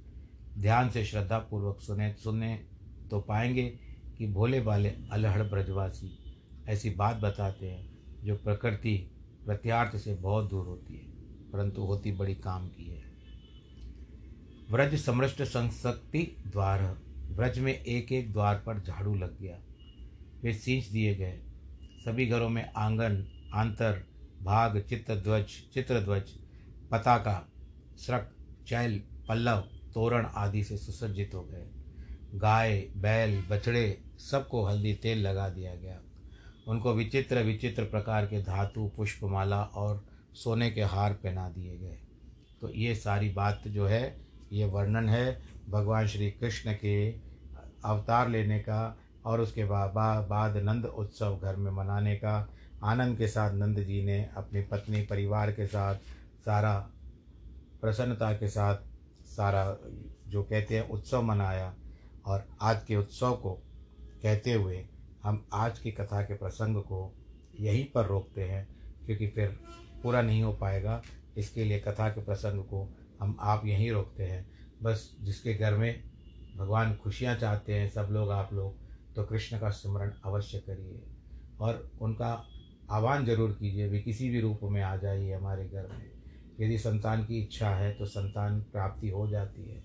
ध्यान 0.57 0.89
से 0.89 1.05
श्रद्धापूर्वक 1.05 1.81
सुने 1.81 2.13
सुनने 2.13 2.55
तो 3.11 3.19
पाएँगे 3.19 3.67
कि 4.17 4.27
भोले 4.27 4.61
भाले 4.61 4.93
अलहड़ 5.11 5.43
ब्रजवासी। 5.43 6.17
ऐसी 6.69 6.89
बात 6.89 7.17
बताते 7.17 7.71
हैं 7.71 7.93
जो 8.23 8.35
प्रकृति 8.35 9.11
प्रत्यार्थ 9.45 9.97
से 9.97 10.15
बहुत 10.15 10.49
दूर 10.49 10.65
होती 10.65 10.97
है, 10.97 11.05
परंतु 11.51 11.81
होती 11.81 12.11
बड़ी 12.11 12.35
काम 12.35 12.67
की 12.67 12.85
है। 12.85 13.03
व्रज 14.71 14.95
समृष्ट 14.95 15.41
संशक्ति 15.41 16.43
द्वार, 16.47 16.97
व्रज 17.29 17.59
में 17.59 17.83
एक 17.83 18.11
एक 18.11 18.33
द्वार 18.33 18.55
पर 18.55 18.79
झाड़ू 18.79 19.15
लग 19.15 19.39
गया। 19.39 19.57
वे 20.43 20.53
सींच 20.53 20.85
दिए 20.85 21.15
गए। 21.15 21.39
सभी 22.05 22.25
घरों 22.25 22.49
में 22.49 22.71
आँगन, 22.75 23.27
आंतर, 23.53 24.03
भाग 24.41 24.79
चित्र 24.79 25.15
ध्वज 25.15 25.45
चित्र 25.73 25.99
ध्वज, 25.99 26.29
पताका 26.91 27.49
श्रक 27.99 28.35
चैल, 28.67 29.03
पल्लव, 29.29 29.57
तोरण 29.93 30.25
आदि 30.25 30.63
से 30.63 30.77
सुसज्जित 30.77 31.31
हो 31.33 31.43
गए। 31.43 31.67
गाय, 32.35 32.89
बैल, 32.95 33.41
बछड़े, 33.41 34.01
सबको 34.17 34.65
हल्दी 34.65 34.93
तेल 34.93 35.17
लगा 35.17 35.49
दिया 35.49 35.75
गया। 35.75 36.01
उनको 36.67 36.93
विचित्र 36.93 37.41
विचित्र 37.43 37.83
प्रकार 37.83 38.25
के 38.25 38.41
धातु 38.41 38.87
पुष्पमाला 38.97 39.61
और 39.63 40.03
सोने 40.33 40.69
के 40.71 40.81
हार 40.83 41.13
पहना 41.13 41.47
दिए 41.49 41.77
गए। 41.77 41.97
तो 42.61 42.69
ये 42.69 42.95
सारी 42.95 43.29
बात 43.29 43.67
जो 43.67 43.85
है 43.85 44.15
ये 44.51 44.65
वर्णन 44.65 45.09
है 45.09 45.41
भगवान 45.69 46.07
श्री 46.07 46.29
कृष्ण 46.31 46.73
के 46.73 46.95
अवतार 47.85 48.29
लेने 48.29 48.59
का 48.59 48.97
और 49.25 49.41
उसके 49.41 49.65
बाद 49.65 49.91
बा, 49.91 50.21
बाद 50.21 50.57
नंद 50.57 50.85
उत्सव 50.85 51.39
घर 51.43 51.55
में 51.55 51.71
मनाने 51.71 52.15
का। 52.15 52.49
आनंद 52.83 53.17
के 53.17 53.27
साथ 53.27 53.53
नंद 53.53 53.79
जी 53.79 54.03
ने 54.03 54.19
अपनी 54.37 54.61
पत्नी 54.61 55.01
परिवार 55.01 55.51
के 55.51 55.67
साथ 55.67 55.95
सारा 56.45 56.73
प्रसन्नता 57.81 58.31
के 58.33 58.47
साथ 58.47 58.75
सारा 59.27 59.65
जो 60.27 60.43
कहते 60.43 60.75
हैं 60.75 60.87
उत्सव 60.89 61.21
मनाया 61.21 61.73
और 62.25 62.45
आज 62.61 62.83
के 62.83 62.95
उत्सव 62.95 63.33
को 63.33 63.51
कहते 64.23 64.53
हुए 64.53 64.85
हम 65.23 65.47
आज 65.53 65.79
की 65.79 65.91
कथा 65.91 66.21
के 66.21 66.33
प्रसंग 66.33 66.75
को 66.75 67.15
यहीं 67.59 67.85
पर 67.85 68.05
रोकते 68.05 68.43
हैं, 68.43 68.67
क्योंकि 69.05 69.27
फिर 69.27 69.47
पूरा 70.03 70.21
नहीं 70.21 70.43
हो 70.43 70.53
पाएगा। 70.53 71.01
इसके 71.37 71.63
लिए 71.63 71.79
कथा 71.79 72.09
के 72.09 72.21
प्रसंग 72.21 72.63
को 72.63 72.95
हम 73.21 73.37
आप 73.39 73.65
यहीं 73.65 73.91
रोकते 73.91 74.23
हैं। 74.23 74.51
बस 74.83 75.17
जिसके 75.21 75.53
घर 75.53 75.73
में 75.73 76.03
भगवान 76.57 76.95
खुशियाँ 76.95 77.35
चाहते 77.35 77.73
हैं, 77.73 77.89
सब 77.89 78.07
लोग, 78.11 78.31
आप 78.31 78.53
लोग 78.53 78.75
तो 79.15 79.23
कृष्ण 79.23 79.59
का 79.59 79.69
स्मरण 79.69 80.11
अवश्य 80.25 80.59
करिए। 80.59 81.03
और 81.59 81.91
उनका 82.01 82.47
आह्वान 82.91 83.25
ज़रूर 83.25 83.51
कीजिए, 83.51 83.87
वे 83.87 83.99
किसी 83.99 84.29
भी 84.29 84.41
रूप 84.41 84.59
में 84.63 84.81
आ 84.81 84.97
जाइए 84.97 85.33
हमारे 85.33 85.65
घर 85.65 85.87
में। 85.87 86.11
यदि 86.59 86.77
संतान 86.77 87.25
की 87.25 87.41
इच्छा 87.41 87.69
है 87.69 87.91
तो 87.91 88.05
संतान 88.05 88.61
प्राप्ति 88.61 89.09
हो 89.09 89.27
जाती 89.27 89.69
है। 89.69 89.83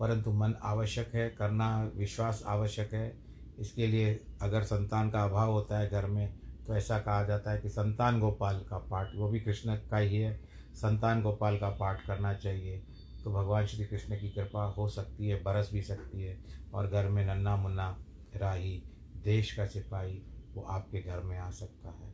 परंतु 0.00 0.32
मन 0.32 0.54
आवश्यक 0.62 1.14
है, 1.14 1.30
करना 1.30 1.92
विश्वास 1.96 2.42
आवश्यक 2.46 2.94
है। 2.94 3.29
इसके 3.60 3.86
लिए 3.86 4.20
अगर 4.42 4.62
संतान 4.62 5.10
का 5.10 5.24
अभाव 5.24 5.52
होता 5.52 5.78
है 5.78 5.90
घर 5.90 6.06
में 6.06 6.32
तो 6.66 6.76
ऐसा 6.76 6.98
कहा 6.98 7.24
जाता 7.24 7.50
है 7.50 7.60
कि 7.60 7.68
संतान 7.68 8.20
गोपाल 8.20 8.58
का 8.70 8.78
पाठ, 8.78 9.08
वो 9.16 9.28
भी 9.28 9.40
कृष्ण 9.40 9.76
का 9.76 9.96
ही 9.96 10.16
है, 10.16 10.40
संतान 10.74 11.22
गोपाल 11.22 11.58
का 11.58 11.68
पाठ 11.68 12.06
करना 12.06 12.34
चाहिए। 12.34 12.82
तो 13.24 13.32
भगवान 13.32 13.66
श्री 13.66 13.84
कृष्ण 13.84 14.16
की 14.16 14.28
कृपा 14.28 14.64
हो 14.64 14.88
सकती 14.88 15.28
है, 15.28 15.42
बरस 15.42 15.70
भी 15.72 15.82
सकती 15.82 16.22
है, 16.22 16.38
और 16.74 16.86
घर 16.86 17.08
में 17.08 17.26
नन्ना 17.26 17.56
मुन्ना 17.56 17.96
राही, 18.36 18.82
देश 19.24 19.52
का 19.52 19.66
सिपाही, 19.66 20.22
वो 20.54 20.62
आपके 20.62 21.02
घर 21.02 21.20
में 21.20 21.38
आ 21.38 21.50
सकता 21.50 21.88
है। 21.88 22.12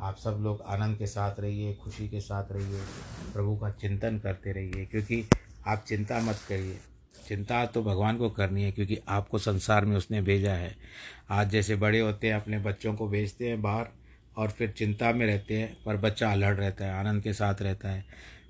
आप 0.00 0.16
सब 0.16 0.38
लोग 0.40 0.62
आनंद 0.62 0.98
के 0.98 1.06
साथ 1.06 1.40
रहिए, 1.40 1.74
खुशी 1.74 2.08
के 2.08 2.20
साथ 2.20 2.44
रहिए, 2.50 2.80
प्रभु 3.32 3.56
का 3.56 3.70
चिंतन 3.70 4.18
करते 4.18 4.52
रहिए, 4.52 4.86
क्योंकि 4.86 5.28
आप 5.66 5.84
चिंता 5.88 6.20
मत 6.20 6.36
करिए। 6.48 6.80
चिंता 7.14 7.64
तो 7.66 7.82
भगवान 7.82 8.16
को 8.16 8.30
करनी 8.30 8.62
है, 8.62 8.72
क्योंकि 8.72 8.98
आपको 9.08 9.38
संसार 9.38 9.84
में 9.84 9.96
उसने 9.96 10.20
भेजा 10.22 10.52
है। 10.52 10.74
आज 11.30 11.50
जैसे 11.50 11.76
बड़े 11.76 12.00
होते 12.00 12.28
हैं, 12.28 12.34
अपने 12.34 12.58
बच्चों 12.58 12.94
को 12.94 13.08
भेजते 13.08 13.48
हैं 13.48 13.60
बाहर 13.62 13.88
और 14.36 14.50
फिर 14.50 14.70
चिंता 14.70 15.12
में 15.12 15.26
रहते 15.26 15.58
हैं, 15.58 15.76
पर 15.84 15.96
बच्चा 15.96 16.32
अलर्ट 16.32 16.58
रहता 16.58 16.84
है, 16.84 16.92
आनंद 16.92 17.22
के 17.22 17.32
साथ 17.32 17.62
रहता 17.62 17.90
है, 17.90 18.04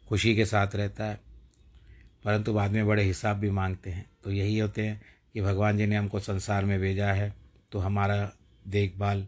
खुशी 0.09 0.35
के 0.37 0.45
साथ 0.45 0.77
रहता 0.77 1.05
है, 1.05 1.21
परंतु 2.25 2.53
बाद 2.53 2.71
में 2.71 2.87
बड़े 2.87 3.03
हिसाब 3.03 3.37
भी 3.37 3.51
मांगते 3.51 3.91
हैं। 3.91 4.05
तो 4.25 4.31
यही 4.31 4.59
होते 4.59 4.83
हैं 4.83 5.01
कि 5.35 5.41
भगवान 5.41 5.79
जी 5.79 5.87
ने 5.87 5.97
हमको 5.97 6.21
संसार 6.21 6.65
में 6.65 6.79
भेजा 6.81 7.13
है 7.13 7.33
तो 7.73 7.79
हमारा 7.79 8.31
देखभाल, 8.67 9.27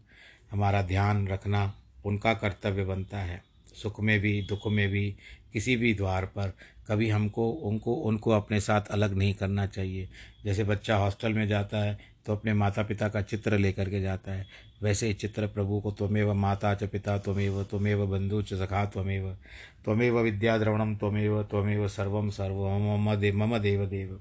हमारा 0.50 0.82
ध्यान 0.82 1.26
रखना, 1.28 1.72
उनका 2.04 2.34
कर्तव्य 2.34 2.84
बनता 2.84 3.18
है। 3.18 3.42
सुख 3.74 4.00
में 4.00 4.18
भी, 4.20 4.40
दुख 4.42 4.66
में 4.66 4.88
भी, 4.88 5.16
किसी 5.52 5.76
भी 5.76 5.92
द्वार 5.94 6.24
पर 6.26 6.52
कभी 6.88 7.08
हमको, 7.08 7.50
उनको 7.50 7.94
उनको 7.94 8.30
अपने 8.30 8.60
साथ 8.60 8.88
अलग 8.90 9.14
नहीं 9.14 9.34
करना 9.34 9.66
चाहिए। 9.66 10.08
जैसे 10.44 10.64
बच्चा 10.64 10.96
हॉस्टल 10.96 11.32
में 11.32 11.46
जाता 11.48 11.78
है 11.78 11.98
तो 12.26 12.32
अपने 12.32 12.52
माता 12.54 12.82
पिता 12.82 13.08
का 13.08 13.20
चित्र 13.22 13.58
लेकर 13.58 13.88
के 13.90 14.00
जाता 14.00 14.32
है। 14.32 14.46
वैसे 14.82 15.06
ही 15.06 15.14
चित्र 15.14 15.46
प्रभु 15.46 15.80
को, 15.80 15.90
त्वमेव 15.92 16.32
माता 16.34 16.74
च 16.74 16.84
पिता, 16.84 17.16
त्वमेव 17.18 17.62
त्वमेव 17.62 18.06
बंधु 18.06 18.42
च 18.42 18.54
सखा, 18.54 18.84
त्वमेव 18.86 19.36
त्वमेव 19.84 20.18
विद्याद्रवणम 20.20 20.94
त्वमेव 20.96 21.42
त्वमेव 21.42 21.88
सर्वम 21.88 22.30
सर्व, 22.30 22.68
मम 22.78 23.14
देव 23.14 23.36
मम 23.36 23.56
देव 23.58 23.84
देव। 23.86 24.20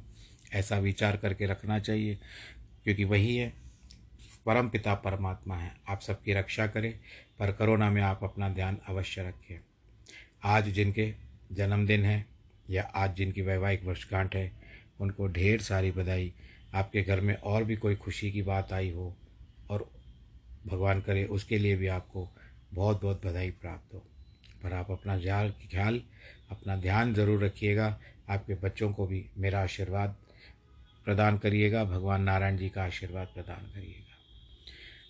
ऐसा 0.53 0.77
विचार 0.77 1.17
करके 1.17 1.45
रखना 1.45 1.79
चाहिए, 1.79 2.17
क्योंकि 2.83 3.03
वही 3.03 3.35
है, 3.35 3.53
परम 4.45 4.69
पिता 4.69 4.93
परमात्मा 4.95 5.55
है। 5.55 5.71
आप 5.89 6.01
सबकी 6.01 6.33
रक्षा 6.33 6.67
करें, 6.67 6.93
पर 7.39 7.51
करोना 7.51 7.89
में 7.89 8.01
आप 8.01 8.23
अपना 8.23 8.49
ध्यान 8.49 8.77
अवश्य 8.87 9.23
रखें। 9.23 9.59
आज 10.43 10.69
जिनके 10.69 11.13
जन्मदिन 11.51 12.03
है 12.05 12.32
या 12.69 12.83
आज 12.83 13.15
जिनकी 13.15 13.41
वैवाहिक 13.41 13.83
वर्षगांठ 13.83 14.35
है, 14.35 14.51
उनको 14.99 15.27
ढेर 15.27 15.61
सारी 15.61 15.91
बधाई। 15.91 16.33
आपके 16.73 17.01
घर 17.01 17.21
में 17.21 17.35
और 17.35 17.63
भी 17.63 17.75
कोई 17.75 17.95
खुशी 17.95 18.31
की 18.31 18.41
बात 18.41 18.73
आई 18.73 18.91
हो 18.91 19.17
और 19.69 19.91
भगवान 20.67 21.01
करे, 21.01 21.25
उसके 21.25 21.57
लिए 21.57 21.75
भी 21.75 21.87
आपको 21.87 22.29
बहुत 22.73 23.01
बहुत 23.01 23.25
बधाई 23.25 23.51
प्राप्त 23.51 23.93
हो। 23.93 24.05
पर 24.63 24.73
आप 24.73 24.91
अपना 24.91 25.19
ख्याल 25.19 25.49
ख्याल, 25.51 26.01
अपना 26.49 26.75
ध्यान 26.75 27.13
ज़रूर 27.13 27.43
रखिएगा। 27.43 27.99
आपके 28.29 28.55
बच्चों 28.55 28.93
को 28.93 29.07
भी 29.07 29.25
मेरा 29.37 29.61
आशीर्वाद 29.61 30.15
प्रदान 31.05 31.37
करिएगा। 31.37 31.83
भगवान 31.83 32.21
नारायण 32.21 32.57
जी 32.57 32.69
का 32.69 32.83
आशीर्वाद 32.83 33.27
प्रदान 33.27 33.71
करिएगा। 33.75 34.13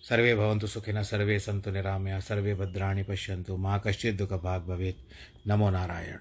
सर्वे 0.08 0.34
भवन्तु 0.34 0.66
सुखिनः, 0.66 1.02
सर्वे 1.02 1.38
सन्तु 1.40 1.70
निरामया, 1.70 2.20
सर्वे 2.20 2.54
भद्राणि 2.54 3.02
पश्यन्तु। 3.02 3.56
मा 3.56 3.78
दुख 3.88 4.42
भाग 4.42 4.62
भवेत्। 4.62 4.96
नमो 5.48 5.70
नारायण। 5.70 6.18